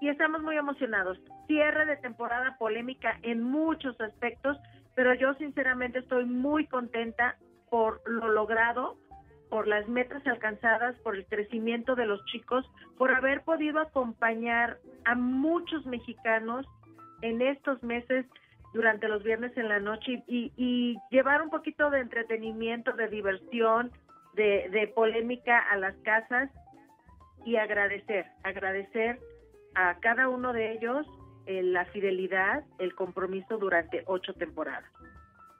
Y 0.00 0.08
estamos 0.08 0.42
muy 0.42 0.56
emocionados. 0.56 1.18
Cierre 1.46 1.86
de 1.86 1.96
temporada 1.96 2.56
polémica 2.58 3.18
en 3.22 3.42
muchos 3.42 3.98
aspectos, 4.00 4.58
pero 4.94 5.14
yo 5.14 5.34
sinceramente 5.34 6.00
estoy 6.00 6.24
muy 6.24 6.66
contenta 6.66 7.36
por 7.70 8.02
lo 8.08 8.28
logrado, 8.28 8.96
por 9.48 9.68
las 9.68 9.88
metas 9.88 10.26
alcanzadas, 10.26 10.96
por 11.00 11.16
el 11.16 11.26
crecimiento 11.26 11.94
de 11.94 12.06
los 12.06 12.24
chicos, 12.26 12.64
por 12.98 13.12
haber 13.12 13.42
podido 13.42 13.80
acompañar 13.80 14.78
a 15.04 15.14
muchos 15.14 15.86
mexicanos 15.86 16.66
en 17.22 17.40
estos 17.42 17.82
meses 17.82 18.26
durante 18.74 19.08
los 19.08 19.22
viernes 19.22 19.56
en 19.56 19.68
la 19.68 19.80
noche 19.80 20.22
y, 20.26 20.52
y 20.56 20.96
llevar 21.10 21.42
un 21.42 21.50
poquito 21.50 21.90
de 21.90 22.00
entretenimiento, 22.00 22.92
de 22.92 23.08
diversión, 23.08 23.90
de, 24.34 24.68
de 24.70 24.88
polémica 24.88 25.58
a 25.70 25.76
las 25.76 25.96
casas 25.98 26.50
y 27.44 27.56
agradecer, 27.56 28.26
agradecer 28.42 29.18
a 29.76 29.98
cada 30.00 30.28
uno 30.28 30.52
de 30.52 30.72
ellos 30.72 31.06
eh, 31.46 31.62
la 31.62 31.84
fidelidad, 31.86 32.64
el 32.78 32.94
compromiso 32.94 33.58
durante 33.58 34.02
ocho 34.06 34.32
temporadas. 34.34 34.90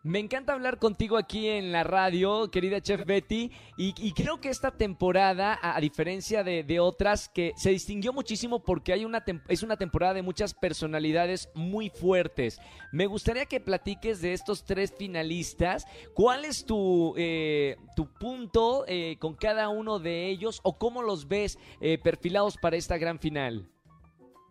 Me 0.07 0.21
encanta 0.21 0.53
hablar 0.53 0.79
contigo 0.79 1.17
aquí 1.17 1.49
en 1.49 1.73
la 1.73 1.83
radio, 1.83 2.49
querida 2.53 2.81
Chef 2.81 3.05
Betty, 3.05 3.51
y, 3.77 4.13
creo 4.13 4.41
que 4.41 4.51
esta 4.51 4.71
temporada, 4.71 5.59
a, 5.61 5.81
diferencia 5.81 6.45
de, 6.45 6.79
otras, 6.79 7.29
que 7.29 7.55
se 7.57 7.71
distinguió 7.71 8.13
muchísimo 8.13 8.63
porque 8.63 8.93
hay 8.93 9.05
una 9.05 9.25
es 9.49 9.65
una 9.65 9.77
temporada 9.77 10.15
de 10.15 10.23
muchas 10.23 10.55
personalidades 10.55 11.49
muy 11.57 11.91
fuertes. 11.91 12.61
Me 12.93 13.07
gustaría 13.07 13.47
que 13.47 13.59
platiques 13.59 14.23
de 14.23 14.33
estos 14.33 14.65
tres 14.65 14.95
finalistas. 14.97 15.85
¿Cuál 16.15 16.45
es 16.45 16.65
tu, 16.65 17.15
eh, 17.17 17.77
tu 17.97 18.07
punto 18.07 18.85
eh, 18.87 19.17
con 19.19 19.35
cada 19.35 19.71
uno 19.71 19.99
de 19.99 20.29
ellos 20.29 20.61
o 20.63 20.79
cómo 20.79 21.03
los 21.03 21.27
ves 21.27 21.59
eh, 21.81 21.99
perfilados 21.99 22.59
para 22.59 22.77
esta 22.77 22.97
gran 22.97 23.19
final? 23.19 23.69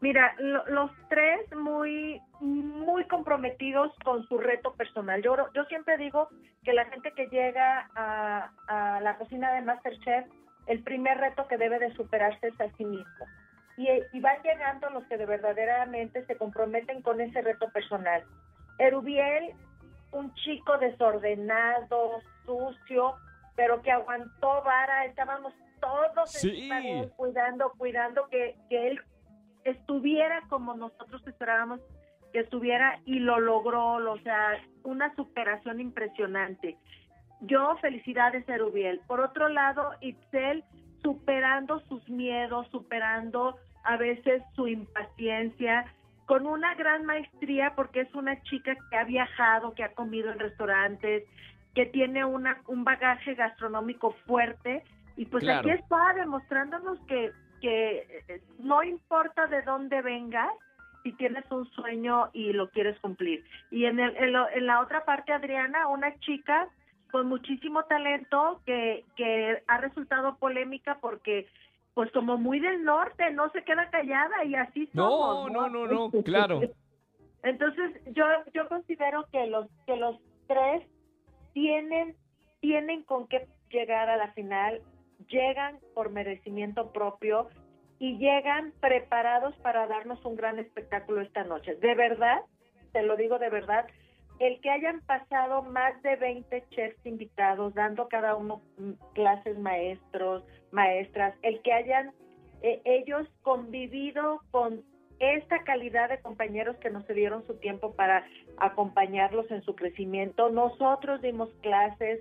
Mira, 0.05 0.35
lo- 0.37 0.63
los 0.67 0.91
tres 1.09 1.51
muy 1.55 2.21
muy 2.39 3.05
comprometidos 3.07 3.91
con 4.03 4.23
su 4.27 4.37
reto 4.37 4.75
personal. 4.75 5.19
Yo, 5.23 5.35
yo 5.55 5.63
siempre 5.65 5.97
digo 5.97 6.29
que 6.63 6.73
la 6.73 6.85
gente 6.85 7.11
que 7.13 7.25
llega 7.25 7.89
a, 7.95 8.51
a 8.67 8.99
la 9.01 9.17
cocina 9.17 9.51
de 9.53 9.61
MasterChef, 9.63 10.27
el 10.67 10.83
primer 10.83 11.17
reto 11.17 11.47
que 11.47 11.57
debe 11.57 11.79
de 11.79 11.91
superarse 11.95 12.49
es 12.49 12.61
a 12.61 12.69
sí 12.77 12.85
mismo. 12.85 13.25
Y, 13.77 13.87
y 14.13 14.19
van 14.19 14.43
llegando 14.43 14.91
los 14.91 15.05
que 15.05 15.17
de 15.17 15.25
verdaderamente 15.25 16.23
se 16.27 16.35
comprometen 16.37 17.01
con 17.01 17.19
ese 17.19 17.41
reto 17.41 17.67
personal. 17.71 18.23
Erubiel, 18.77 19.53
un 20.11 20.31
chico 20.35 20.77
desordenado, 20.77 22.21
sucio, 22.45 23.15
pero 23.55 23.81
que 23.81 23.91
aguantó 23.91 24.61
vara, 24.61 25.05
estábamos 25.05 25.51
todos 25.81 26.31
Sí. 26.31 26.69
cuidando, 27.17 27.71
cuidando 27.75 28.27
que, 28.27 28.55
que 28.69 28.87
él 28.89 29.01
estuviera 29.65 30.41
como 30.47 30.73
nosotros 30.75 31.21
esperábamos 31.27 31.81
que 32.31 32.39
estuviera 32.39 32.99
y 33.05 33.19
lo 33.19 33.39
logró, 33.39 33.99
lo- 33.99 34.13
o 34.13 34.19
sea, 34.19 34.51
una 34.83 35.13
superación 35.15 35.79
impresionante. 35.81 36.77
Yo 37.41 37.75
felicidades 37.81 38.47
a 38.47 38.55
Erubiel. 38.55 39.01
Por 39.07 39.19
otro 39.19 39.49
lado, 39.49 39.91
Itzel 40.01 40.63
superando 41.03 41.79
sus 41.81 42.07
miedos, 42.09 42.67
superando 42.71 43.57
a 43.83 43.97
veces 43.97 44.41
su 44.55 44.67
impaciencia, 44.67 45.85
con 46.25 46.47
una 46.47 46.73
gran 46.75 47.05
maestría 47.05 47.73
porque 47.75 48.01
es 48.01 48.15
una 48.15 48.41
chica 48.43 48.75
que 48.89 48.97
ha 48.97 49.03
viajado, 49.03 49.73
que 49.75 49.83
ha 49.83 49.93
comido 49.93 50.31
en 50.31 50.39
restaurantes, 50.39 51.23
que 51.75 51.85
tiene 51.85 52.25
una, 52.25 52.61
un 52.67 52.83
bagaje 52.83 53.35
gastronómico 53.35 54.11
fuerte 54.25 54.83
y 55.17 55.25
pues 55.27 55.43
Claro. 55.43 55.59
aquí 55.59 55.69
está 55.79 56.13
demostrándonos 56.15 56.99
que, 57.07 57.31
que 57.65 58.23
eh, 58.27 58.41
no 58.59 58.83
importa 58.83 59.47
de 59.47 59.63
dónde 59.63 60.03
vengas, 60.03 60.51
si 61.01 61.11
tienes 61.13 61.49
un 61.49 61.65
sueño 61.71 62.29
y 62.31 62.53
lo 62.53 62.69
quieres 62.69 62.99
cumplir. 62.99 63.43
Y 63.71 63.85
en, 63.85 63.99
el, 63.99 64.15
en, 64.17 64.33
lo- 64.33 64.49
en 64.49 64.67
la 64.67 64.81
otra 64.81 65.03
parte, 65.03 65.33
Adriana, 65.33 65.87
una 65.87 66.15
chica 66.19 66.67
con 67.11 67.27
muchísimo 67.27 67.83
talento 67.85 68.61
que, 68.67 69.03
que 69.15 69.63
ha 69.65 69.77
resultado 69.79 70.37
polémica 70.37 70.99
porque 71.01 71.47
pues 71.95 72.11
como 72.11 72.37
muy 72.37 72.59
del 72.59 72.83
norte, 72.83 73.31
no 73.31 73.49
se 73.51 73.63
queda 73.63 73.89
callada 73.89 74.43
y 74.43 74.53
así 74.55 74.87
No, 74.93 75.09
somos. 75.09 75.51
no, 75.51 75.69
no, 75.69 75.87
no, 75.87 76.11
claro. 76.23 76.61
Entonces, 77.41 77.99
yo 78.13 78.25
yo 78.53 78.67
considero 78.67 79.25
que 79.31 79.47
los 79.47 79.67
que 79.87 79.95
los 79.95 80.17
tres 80.47 80.83
tienen 81.53 82.15
tienen 82.61 83.03
con 83.03 83.27
qué 83.27 83.47
llegar 83.69 84.09
a 84.09 84.17
la 84.17 84.31
final, 84.33 84.81
llegan 85.27 85.79
por 85.93 86.11
merecimiento 86.11 86.91
propio 86.91 87.49
y 87.99 88.17
llegan 88.17 88.73
preparados 88.79 89.55
para 89.57 89.87
darnos 89.87 90.23
un 90.25 90.35
gran 90.35 90.59
espectáculo 90.59 91.21
esta 91.21 91.43
noche. 91.43 91.75
De 91.75 91.95
verdad, 91.95 92.41
te 92.91 93.01
lo 93.03 93.15
digo 93.15 93.39
de 93.39 93.49
verdad, 93.49 93.85
el 94.39 94.59
que 94.61 94.69
hayan 94.69 95.01
pasado 95.01 95.63
más 95.63 96.01
de 96.01 96.17
20 96.17 96.65
chefs 96.69 97.05
invitados, 97.05 97.73
dando 97.73 98.07
cada 98.09 98.35
uno 98.35 98.61
mm, 98.77 98.91
clases 99.13 99.57
maestros, 99.57 100.43
maestras, 100.71 101.33
el 101.41 101.61
que 101.61 101.71
hayan 101.71 102.11
eh, 102.61 102.81
ellos 102.83 103.27
convivido 103.43 104.41
con 104.51 104.83
esta 105.19 105.63
calidad 105.63 106.09
de 106.09 106.19
compañeros 106.19 106.75
que 106.77 106.89
nos 106.89 107.07
dieron 107.07 107.45
su 107.47 107.55
tiempo 107.55 107.93
para 107.95 108.25
acompañarlos 108.57 109.49
en 109.51 109.61
su 109.63 109.75
crecimiento. 109.75 110.49
Nosotros 110.49 111.21
dimos 111.21 111.49
clases, 111.61 112.19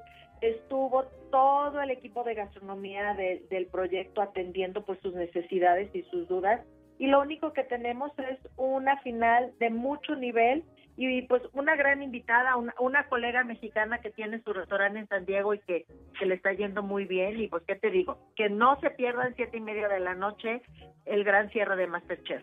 estuvo 0.51 1.05
todo 1.31 1.81
el 1.81 1.91
equipo 1.91 2.23
de 2.25 2.35
gastronomía 2.35 3.15
de- 3.15 3.43
del 3.51 3.67
proyecto 3.67 4.23
atendiendo 4.23 4.85
pues 4.85 4.99
sus 5.01 5.15
necesidades 5.15 5.95
y 5.95 6.03
sus 6.05 6.29
dudas. 6.29 6.61
Y 6.99 7.09
lo 7.09 7.21
único 7.21 7.53
que 7.53 7.65
tenemos 7.65 8.13
es 8.19 8.39
una 8.57 8.99
final 9.01 9.53
de 9.59 9.71
mucho 9.71 10.15
nivel 10.15 10.63
y 10.97 11.23
pues 11.23 11.43
una 11.53 11.75
gran 11.75 12.03
invitada, 12.05 12.55
una, 12.79 13.09
colega 13.09 13.43
mexicana 13.43 13.99
que 13.99 14.11
tiene 14.11 14.41
su 14.43 14.53
restaurante 14.53 15.01
en 15.01 15.09
San 15.09 15.25
Diego 15.27 15.55
y 15.55 15.59
que, 15.59 15.87
que 16.19 16.27
le 16.27 16.37
está 16.37 16.53
yendo 16.53 16.85
muy 16.85 17.05
bien. 17.05 17.41
Y 17.41 17.49
pues 17.49 17.65
qué 17.67 17.75
te 17.75 17.91
digo, 17.91 18.19
que 18.37 18.49
no 18.49 18.79
se 18.81 18.91
pierdan 18.91 19.35
siete 19.35 19.57
y 19.57 19.61
media 19.61 19.89
de 19.89 19.99
la 19.99 20.15
noche 20.15 20.63
el 21.05 21.25
gran 21.25 21.51
cierre 21.51 21.75
de 21.77 21.89
Masterchef. 21.89 22.43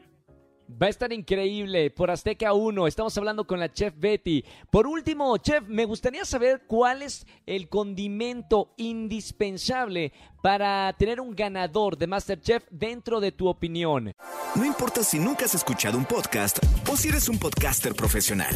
Va 0.80 0.88
a 0.88 0.90
estar 0.90 1.12
increíble 1.12 1.90
por 1.90 2.12
Azteca 2.12 2.54
1. 2.54 2.88
Estamos 2.88 3.18
hablando 3.18 3.46
con 3.46 3.60
la 3.60 3.72
chef 3.72 3.94
Betty. 3.98 4.44
Por 4.70 4.88
último, 4.88 5.36
chef, 5.38 5.64
me 5.68 5.86
gustaría 5.86 6.24
saber 6.26 6.64
cuál 6.68 7.02
es 7.02 7.26
el 7.46 7.68
condimento 7.68 8.74
indispensable 8.78 10.14
para 10.42 10.94
tener 10.98 11.20
un 11.20 11.36
ganador 11.36 11.98
de 11.98 12.08
Masterchef 12.08 12.64
dentro 12.70 13.20
de 13.20 13.32
tu 13.32 13.48
opinión. 13.48 14.14
No 14.56 14.66
importa 14.66 15.04
si 15.04 15.20
nunca 15.20 15.46
has 15.46 15.56
escuchado 15.56 15.98
un 15.98 16.06
podcast 16.06 16.60
o 16.90 16.96
si 16.96 17.10
eres 17.10 17.28
un 17.28 17.38
podcaster 17.38 17.94
profesional. 17.94 18.56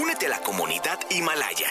Únete 0.00 0.26
a 0.26 0.30
la 0.30 0.40
comunidad 0.40 0.98
Himalaya. 1.10 1.68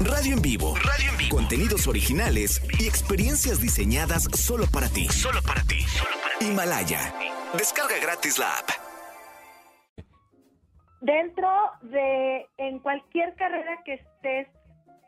Radio 0.00 0.34
en 0.34 0.42
vivo. 0.42 0.76
Radio 0.76 1.10
en 1.10 1.16
vivo. 1.16 1.36
Contenidos 1.36 1.86
originales 1.86 2.62
y 2.78 2.86
experiencias 2.86 3.60
diseñadas 3.60 4.28
solo 4.34 4.66
para 4.66 4.88
ti. 4.88 5.08
Solo 5.08 5.42
para 5.42 5.62
ti. 5.64 5.84
Himalaya. 6.40 7.14
Descarga 7.56 7.98
gratis 8.02 8.38
la 8.38 8.58
app. 8.58 8.68
Dentro 11.00 11.48
de, 11.82 12.46
en 12.58 12.78
cualquier 12.80 13.34
carrera 13.36 13.82
que 13.84 13.94
estés, 13.94 14.48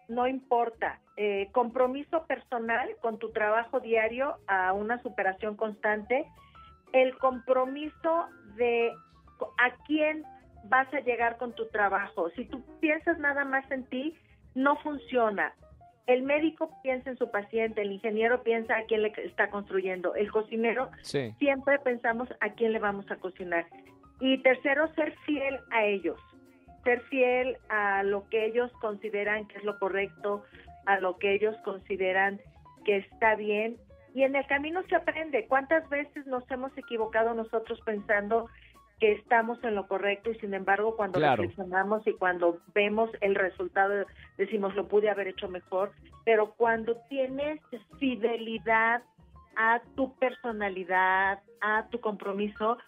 no 0.09 0.27
importa, 0.27 1.01
eh, 1.17 1.49
compromiso 1.53 2.27
personal 2.27 2.97
con 3.03 3.19
tu 3.19 3.31
trabajo 3.33 3.81
diario 3.81 4.39
a 4.47 4.73
una 4.73 5.03
superación 5.03 5.55
constante, 5.57 6.27
el 6.95 7.19
compromiso 7.19 8.29
de 8.57 8.91
a 9.59 9.85
quién 9.87 10.25
vas 10.65 10.93
a 10.95 11.01
llegar 11.01 11.37
con 11.37 11.55
tu 11.55 11.69
trabajo. 11.69 12.31
Si 12.31 12.47
tú 12.47 12.65
piensas 12.81 13.19
nada 13.19 13.45
más 13.45 13.71
en 13.71 13.85
ti, 13.85 14.17
no 14.55 14.77
funciona. 14.77 15.55
El 16.11 16.25
médico 16.25 16.73
piensa 16.83 17.11
en 17.11 17.17
su 17.17 17.31
paciente, 17.31 17.83
el 17.83 17.93
ingeniero 17.93 18.43
piensa 18.43 18.76
a 18.76 18.83
quién 18.87 19.02
le 19.02 19.12
está 19.19 19.49
construyendo, 19.49 20.17
el 20.17 20.29
cocinero 20.33 20.90
Sí. 21.02 21.33
siempre 21.38 21.79
pensamos 21.79 22.29
a 22.40 22.50
quién 22.55 22.73
le 22.73 22.81
vamos 22.81 23.09
a 23.12 23.17
cocinar. 23.17 23.67
Y 24.19 24.43
tercero, 24.43 24.93
ser 24.95 25.14
fiel 25.25 25.61
a 25.71 25.85
ellos, 25.85 26.19
ser 26.83 27.00
fiel 27.02 27.57
a 27.69 28.02
lo 28.02 28.29
que 28.29 28.45
ellos 28.45 28.73
consideran 28.81 29.47
que 29.47 29.59
es 29.59 29.64
lo 29.64 29.79
correcto, 29.79 30.45
a 30.87 30.99
lo 30.99 31.17
que 31.19 31.33
ellos 31.33 31.57
consideran 31.64 32.40
que 32.85 32.97
está 32.97 33.37
bien. 33.37 33.76
Y 34.12 34.25
en 34.25 34.35
el 34.35 34.45
camino 34.49 34.83
se 34.88 34.97
aprende. 34.97 35.47
¿Cuántas 35.47 35.88
veces 35.90 36.26
nos 36.26 36.43
hemos 36.50 36.76
equivocado 36.76 37.35
nosotros 37.35 37.81
pensando 37.87 38.49
que 39.00 39.12
estamos 39.12 39.62
en 39.64 39.75
lo 39.75 39.88
correcto 39.88 40.30
y 40.30 40.35
sin 40.37 40.52
embargo 40.52 40.95
cuando 40.95 41.19
Claro. 41.19 41.42
reflexionamos 41.42 42.07
y 42.07 42.12
cuando 42.12 42.61
vemos 42.75 43.11
el 43.23 43.35
resultado 43.35 44.04
decimos 44.37 44.75
lo 44.76 44.87
pude 44.88 45.11
haber 45.11 45.28
hecho 45.28 45.49
mejor, 45.49 45.92
pero 46.25 46.52
cuando 46.52 46.97
tienes 47.09 47.61
fidelidad 47.99 49.02
a 49.57 49.80
tu 49.97 50.14
personalidad, 50.16 51.40
a 51.62 51.88
tu 51.88 52.00
compromiso, 52.00 52.78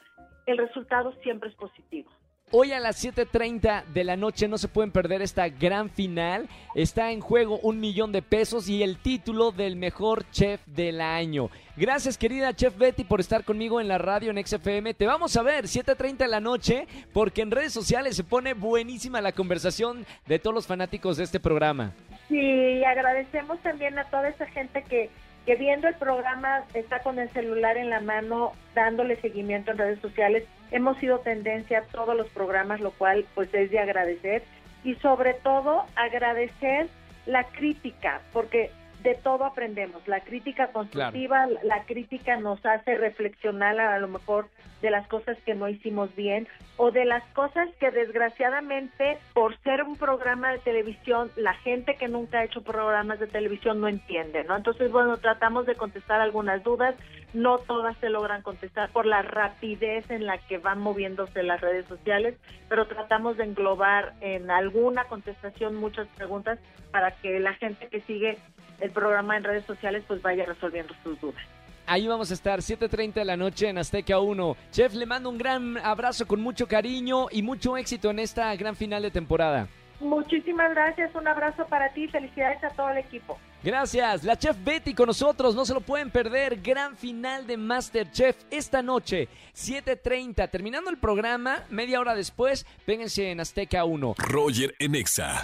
el 0.46 0.58
resultado 0.58 1.12
siempre 1.22 1.48
es 1.48 1.56
positivo. 1.56 2.10
Hoy 2.54 2.72
a 2.72 2.80
las 2.80 3.02
7.30 3.02 3.84
de 3.86 4.04
la 4.04 4.14
noche 4.14 4.46
no 4.46 4.58
se 4.58 4.68
pueden 4.68 4.90
perder 4.90 5.22
esta 5.22 5.48
gran 5.48 5.88
final. 5.88 6.50
Está 6.74 7.10
en 7.10 7.22
juego 7.22 7.58
un 7.60 7.80
millón 7.80 8.12
de 8.12 8.20
pesos 8.20 8.68
y 8.68 8.82
el 8.82 8.98
título 8.98 9.52
del 9.52 9.74
mejor 9.74 10.30
chef 10.32 10.60
del 10.66 11.00
año. 11.00 11.48
Gracias 11.78 12.18
querida 12.18 12.52
chef 12.52 12.76
Betty 12.76 13.04
por 13.04 13.20
estar 13.20 13.44
conmigo 13.44 13.80
en 13.80 13.88
la 13.88 13.96
radio 13.96 14.30
en 14.30 14.46
XFM. 14.46 14.92
Te 14.92 15.06
vamos 15.06 15.34
a 15.38 15.42
ver 15.42 15.64
7.30 15.64 16.18
de 16.18 16.28
la 16.28 16.40
noche 16.40 16.86
porque 17.14 17.40
en 17.40 17.52
redes 17.52 17.72
sociales 17.72 18.16
se 18.16 18.22
pone 18.22 18.52
buenísima 18.52 19.22
la 19.22 19.32
conversación 19.32 20.04
de 20.26 20.38
todos 20.38 20.52
los 20.52 20.66
fanáticos 20.66 21.16
de 21.16 21.24
este 21.24 21.40
programa. 21.40 21.94
Sí, 22.28 22.84
agradecemos 22.84 23.60
también 23.60 23.98
a 23.98 24.04
toda 24.10 24.28
esa 24.28 24.44
gente 24.48 24.84
que, 24.84 25.08
que 25.46 25.56
viendo 25.56 25.88
el 25.88 25.94
programa 25.94 26.64
está 26.74 27.00
con 27.00 27.18
el 27.18 27.28
celular 27.30 27.76
en 27.76 27.90
la 27.90 28.00
mano 28.00 28.52
dándole 28.74 29.20
seguimiento 29.20 29.72
en 29.72 29.78
redes 29.78 30.00
sociales. 30.00 30.44
Hemos 30.70 30.98
sido 30.98 31.18
tendencia 31.20 31.80
a 31.80 31.82
todos 31.82 32.16
los 32.16 32.28
programas, 32.28 32.80
lo 32.80 32.92
cual 32.92 33.26
pues 33.34 33.52
es 33.52 33.70
de 33.70 33.80
agradecer 33.80 34.42
y 34.84 34.94
sobre 34.96 35.34
todo 35.34 35.84
agradecer 35.96 36.88
la 37.26 37.44
crítica, 37.44 38.20
porque 38.32 38.70
de 39.02 39.14
todo 39.14 39.44
aprendemos. 39.44 40.06
La 40.06 40.20
crítica 40.20 40.68
constructiva, 40.68 41.46
la 41.62 41.84
crítica 41.84 42.36
nos 42.36 42.64
hace 42.64 42.96
reflexionar 42.96 43.78
a 43.80 43.98
lo 43.98 44.08
mejor 44.08 44.48
de 44.82 44.90
las 44.90 45.06
cosas 45.06 45.38
que 45.46 45.54
no 45.54 45.68
hicimos 45.68 46.14
bien 46.16 46.48
o 46.76 46.90
de 46.90 47.04
las 47.04 47.22
cosas 47.34 47.68
que 47.78 47.90
desgraciadamente 47.90 49.18
por 49.32 49.56
ser 49.60 49.84
un 49.84 49.96
programa 49.96 50.50
de 50.50 50.58
televisión 50.58 51.30
la 51.36 51.54
gente 51.54 51.94
que 51.94 52.08
nunca 52.08 52.40
ha 52.40 52.44
hecho 52.44 52.62
programas 52.62 53.20
de 53.20 53.28
televisión 53.28 53.80
no 53.80 53.88
entiende, 53.88 54.42
¿no? 54.44 54.56
Entonces, 54.56 54.90
bueno, 54.90 55.16
tratamos 55.18 55.66
de 55.66 55.76
contestar 55.76 56.20
algunas 56.20 56.62
dudas, 56.64 56.96
no 57.32 57.58
todas 57.58 57.96
se 57.98 58.10
logran 58.10 58.42
contestar 58.42 58.90
por 58.90 59.06
la 59.06 59.22
rapidez 59.22 60.10
en 60.10 60.26
la 60.26 60.38
que 60.38 60.58
van 60.58 60.80
moviéndose 60.80 61.42
las 61.44 61.60
redes 61.60 61.86
sociales, 61.86 62.34
pero 62.68 62.86
tratamos 62.86 63.36
de 63.36 63.44
englobar 63.44 64.14
en 64.20 64.50
alguna 64.50 65.04
contestación 65.04 65.76
muchas 65.76 66.08
preguntas 66.08 66.58
para 66.90 67.12
que 67.12 67.38
la 67.40 67.54
gente 67.54 67.88
que 67.88 68.00
sigue 68.02 68.38
el 68.82 68.90
programa 68.90 69.36
en 69.36 69.44
redes 69.44 69.64
sociales 69.64 70.04
pues 70.06 70.20
vaya 70.20 70.44
resolviendo 70.44 70.92
sus 71.02 71.18
dudas. 71.20 71.42
Ahí 71.86 72.06
vamos 72.06 72.30
a 72.30 72.34
estar, 72.34 72.60
7.30 72.60 73.14
de 73.14 73.24
la 73.24 73.36
noche 73.36 73.68
en 73.68 73.78
Azteca 73.78 74.18
1. 74.18 74.56
Chef, 74.70 74.94
le 74.94 75.06
mando 75.06 75.30
un 75.30 75.38
gran 75.38 75.78
abrazo 75.78 76.26
con 76.26 76.40
mucho 76.40 76.68
cariño 76.68 77.26
y 77.30 77.42
mucho 77.42 77.76
éxito 77.76 78.10
en 78.10 78.18
esta 78.20 78.54
gran 78.56 78.76
final 78.76 79.02
de 79.02 79.10
temporada. 79.10 79.68
Muchísimas 80.00 80.70
gracias, 80.70 81.14
un 81.14 81.28
abrazo 81.28 81.64
para 81.66 81.92
ti, 81.92 82.08
felicidades 82.08 82.62
a 82.64 82.70
todo 82.70 82.90
el 82.90 82.98
equipo. 82.98 83.38
Gracias, 83.62 84.24
la 84.24 84.36
chef 84.36 84.56
Betty 84.64 84.94
con 84.94 85.06
nosotros, 85.06 85.54
no 85.54 85.64
se 85.64 85.74
lo 85.74 85.80
pueden 85.80 86.10
perder. 86.10 86.60
Gran 86.60 86.96
final 86.96 87.46
de 87.46 87.56
Masterchef 87.56 88.36
esta 88.50 88.82
noche, 88.82 89.28
7:30. 89.54 90.48
Terminando 90.50 90.90
el 90.90 90.98
programa, 90.98 91.62
media 91.70 92.00
hora 92.00 92.16
después, 92.16 92.66
péguense 92.84 93.30
en 93.30 93.38
Azteca 93.38 93.84
1. 93.84 94.14
Roger 94.18 94.74
en 94.80 94.96
Exa. 94.96 95.40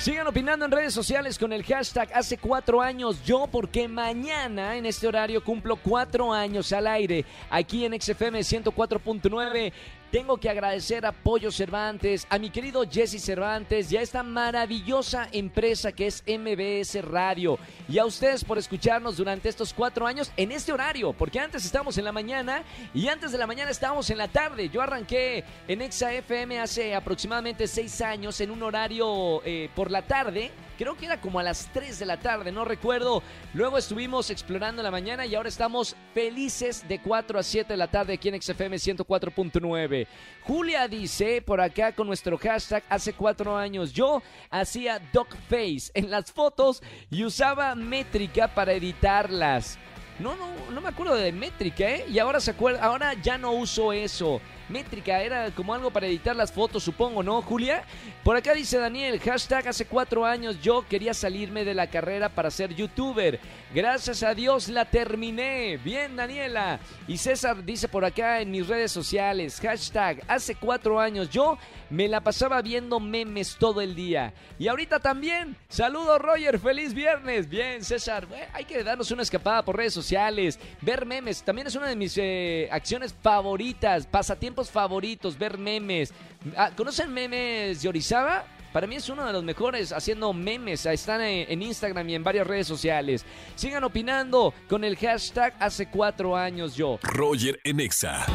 Sigan 0.00 0.26
opinando 0.26 0.64
en 0.64 0.70
redes 0.70 0.94
sociales 0.94 1.38
con 1.38 1.52
el 1.52 1.62
hashtag 1.62 2.08
hace 2.14 2.38
cuatro 2.38 2.80
años 2.80 3.22
yo, 3.22 3.46
porque 3.52 3.86
mañana 3.86 4.74
en 4.76 4.86
este 4.86 5.06
horario 5.06 5.44
cumplo 5.44 5.76
cuatro 5.76 6.32
años 6.32 6.72
al 6.72 6.86
aire 6.86 7.26
aquí 7.50 7.84
en 7.84 8.00
XFM 8.00 8.40
104.9. 8.40 9.70
Tengo 10.10 10.38
que 10.38 10.50
agradecer 10.50 11.06
a 11.06 11.12
Pollo 11.12 11.52
Cervantes, 11.52 12.26
a 12.30 12.36
mi 12.36 12.50
querido 12.50 12.82
Jesse 12.82 13.22
Cervantes 13.22 13.92
y 13.92 13.96
a 13.96 14.02
esta 14.02 14.24
maravillosa 14.24 15.28
empresa 15.30 15.92
que 15.92 16.08
es 16.08 16.24
MBS 16.26 17.04
Radio. 17.04 17.60
Y 17.88 17.98
a 17.98 18.04
ustedes 18.04 18.42
por 18.42 18.58
escucharnos 18.58 19.16
durante 19.16 19.48
estos 19.48 19.72
cuatro 19.72 20.08
años 20.08 20.32
en 20.36 20.50
este 20.50 20.72
horario, 20.72 21.12
porque 21.12 21.38
antes 21.38 21.64
estábamos 21.64 21.96
en 21.96 22.04
la 22.04 22.10
mañana 22.10 22.64
y 22.92 23.06
antes 23.06 23.30
de 23.30 23.38
la 23.38 23.46
mañana 23.46 23.70
estábamos 23.70 24.10
en 24.10 24.18
la 24.18 24.26
tarde. 24.26 24.68
Yo 24.68 24.82
arranqué 24.82 25.44
en 25.68 25.80
Exa 25.80 26.12
FM 26.12 26.58
hace 26.58 26.92
aproximadamente 26.92 27.68
seis 27.68 28.00
años 28.00 28.40
en 28.40 28.50
un 28.50 28.64
horario 28.64 29.42
eh, 29.44 29.70
por 29.76 29.92
la 29.92 30.02
tarde. 30.02 30.50
Creo 30.80 30.96
que 30.96 31.04
era 31.04 31.20
como 31.20 31.38
a 31.38 31.42
las 31.42 31.68
3 31.74 31.98
de 31.98 32.06
la 32.06 32.16
tarde, 32.16 32.50
no 32.50 32.64
recuerdo. 32.64 33.22
Luego 33.52 33.76
estuvimos 33.76 34.30
explorando 34.30 34.82
la 34.82 34.90
mañana 34.90 35.26
y 35.26 35.34
ahora 35.34 35.50
estamos 35.50 35.94
felices 36.14 36.88
de 36.88 37.02
4 37.02 37.38
a 37.38 37.42
7 37.42 37.74
de 37.74 37.76
la 37.76 37.90
tarde 37.90 38.14
aquí 38.14 38.30
en 38.30 38.40
XFM 38.40 38.76
104.9. 38.76 40.06
Julia 40.40 40.88
dice 40.88 41.42
por 41.42 41.60
acá 41.60 41.92
con 41.92 42.06
nuestro 42.06 42.38
hashtag 42.38 42.82
hace 42.88 43.12
4 43.12 43.58
años 43.58 43.92
yo 43.92 44.22
hacía 44.48 45.02
face 45.50 45.90
en 45.92 46.10
las 46.10 46.32
fotos 46.32 46.82
y 47.10 47.24
usaba 47.24 47.74
métrica 47.74 48.48
para 48.48 48.72
editarlas. 48.72 49.78
No, 50.18 50.34
no, 50.34 50.48
no 50.70 50.80
me 50.80 50.88
acuerdo 50.88 51.14
de 51.14 51.30
métrica, 51.30 51.90
¿eh? 51.90 52.06
Y 52.10 52.18
ahora 52.18 52.40
se 52.40 52.52
acuerda, 52.52 52.82
ahora 52.82 53.12
ya 53.20 53.36
no 53.36 53.52
uso 53.52 53.92
eso. 53.92 54.40
Métrica 54.70 55.20
era 55.20 55.50
como 55.50 55.74
algo 55.74 55.90
para 55.90 56.06
editar 56.06 56.34
las 56.34 56.52
fotos, 56.52 56.82
supongo, 56.82 57.22
¿no, 57.22 57.42
Julia? 57.42 57.84
Por 58.22 58.36
acá 58.36 58.54
dice 58.54 58.78
Daniel, 58.78 59.18
hashtag 59.20 59.68
hace 59.68 59.84
cuatro 59.84 60.24
años 60.24 60.60
yo 60.62 60.86
quería 60.88 61.12
salirme 61.12 61.64
de 61.64 61.74
la 61.74 61.88
carrera 61.88 62.28
para 62.28 62.50
ser 62.50 62.74
youtuber. 62.74 63.40
Gracias 63.74 64.22
a 64.22 64.34
Dios 64.34 64.68
la 64.68 64.84
terminé. 64.84 65.78
Bien, 65.78 66.16
Daniela. 66.16 66.80
Y 67.08 67.16
César 67.16 67.64
dice 67.64 67.88
por 67.88 68.04
acá 68.04 68.40
en 68.40 68.50
mis 68.50 68.66
redes 68.66 68.92
sociales, 68.92 69.60
hashtag 69.60 70.22
hace 70.28 70.54
cuatro 70.54 71.00
años 71.00 71.30
yo 71.30 71.58
me 71.88 72.06
la 72.06 72.20
pasaba 72.20 72.62
viendo 72.62 73.00
memes 73.00 73.56
todo 73.56 73.80
el 73.80 73.94
día. 73.94 74.32
Y 74.58 74.68
ahorita 74.68 75.00
también. 75.00 75.56
Saludos, 75.68 76.20
Roger. 76.20 76.58
Feliz 76.58 76.94
viernes. 76.94 77.48
Bien, 77.48 77.82
César. 77.82 78.26
hay 78.52 78.64
que 78.64 78.84
darnos 78.84 79.10
una 79.10 79.22
escapada 79.22 79.64
por 79.64 79.76
redes 79.76 79.94
sociales. 79.94 80.58
Ver 80.80 81.04
memes. 81.06 81.42
También 81.42 81.66
es 81.66 81.74
una 81.74 81.88
de 81.88 81.96
mis 81.96 82.16
eh, 82.16 82.68
acciones 82.70 83.14
favoritas. 83.22 84.06
Pasatiempos 84.06 84.59
favoritos. 84.68 85.38
Ver 85.38 85.56
memes. 85.56 86.12
Ah, 86.56 86.72
¿Conocen 86.76 87.12
memes 87.12 87.80
de 87.80 87.88
Orizaba? 87.88 88.44
Para 88.72 88.88
mí 88.88 88.96
es 88.96 89.08
uno 89.08 89.24
de 89.24 89.32
los 89.32 89.44
mejores 89.44 89.92
haciendo 89.92 90.32
memes. 90.32 90.86
Están 90.86 91.20
en 91.22 91.62
Instagram 91.62 92.08
y 92.08 92.14
en 92.16 92.24
varias 92.24 92.46
redes 92.46 92.66
sociales. 92.66 93.24
Sigan 93.54 93.84
opinando 93.84 94.52
con 94.68 94.82
el 94.84 94.96
hashtag 94.96 95.54
hace 95.60 95.86
cuatro 95.86 96.36
años 96.36 96.74
yo. 96.74 96.98
Roger 97.02 97.60
en 97.64 97.80
Exa. 97.80 98.26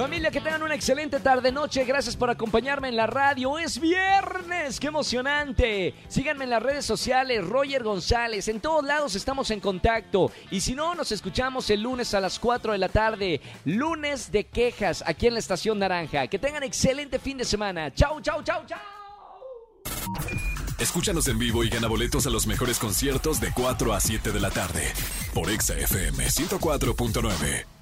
Familia, 0.00 0.30
que 0.30 0.40
tengan 0.40 0.62
una 0.62 0.74
excelente 0.74 1.20
tarde-noche. 1.20 1.84
Gracias 1.84 2.16
por 2.16 2.30
acompañarme 2.30 2.88
en 2.88 2.96
la 2.96 3.06
radio. 3.06 3.58
Es 3.58 3.78
viernes. 3.78 4.80
¡Qué 4.80 4.86
emocionante! 4.86 5.94
Síganme 6.08 6.44
en 6.44 6.50
las 6.50 6.62
redes 6.62 6.86
sociales, 6.86 7.46
Roger 7.46 7.82
González. 7.82 8.48
En 8.48 8.60
todos 8.60 8.82
lados 8.82 9.14
estamos 9.14 9.50
en 9.50 9.60
contacto. 9.60 10.32
Y 10.50 10.62
si 10.62 10.74
no, 10.74 10.94
nos 10.94 11.12
escuchamos 11.12 11.68
el 11.68 11.82
lunes 11.82 12.14
a 12.14 12.20
las 12.20 12.38
4 12.38 12.72
de 12.72 12.78
la 12.78 12.88
tarde. 12.88 13.42
Lunes 13.66 14.32
de 14.32 14.44
quejas 14.44 15.04
aquí 15.06 15.26
en 15.26 15.34
la 15.34 15.40
Estación 15.40 15.78
Naranja. 15.78 16.28
Que 16.28 16.38
tengan 16.38 16.62
excelente 16.62 17.18
fin 17.18 17.36
de 17.36 17.44
semana. 17.44 17.92
Chau, 17.92 18.22
chau, 18.22 18.42
chau, 18.42 18.64
chau. 18.64 18.78
Escúchanos 20.78 21.28
en 21.28 21.38
vivo 21.38 21.62
y 21.62 21.68
gana 21.68 21.88
boletos 21.88 22.26
a 22.26 22.30
los 22.30 22.46
mejores 22.46 22.78
conciertos 22.78 23.38
de 23.38 23.52
4 23.52 23.92
a 23.92 24.00
7 24.00 24.32
de 24.32 24.40
la 24.40 24.50
tarde 24.50 24.94
por 25.34 25.50
Exa 25.50 25.76
FM 25.76 26.24
104.9. 26.24 27.79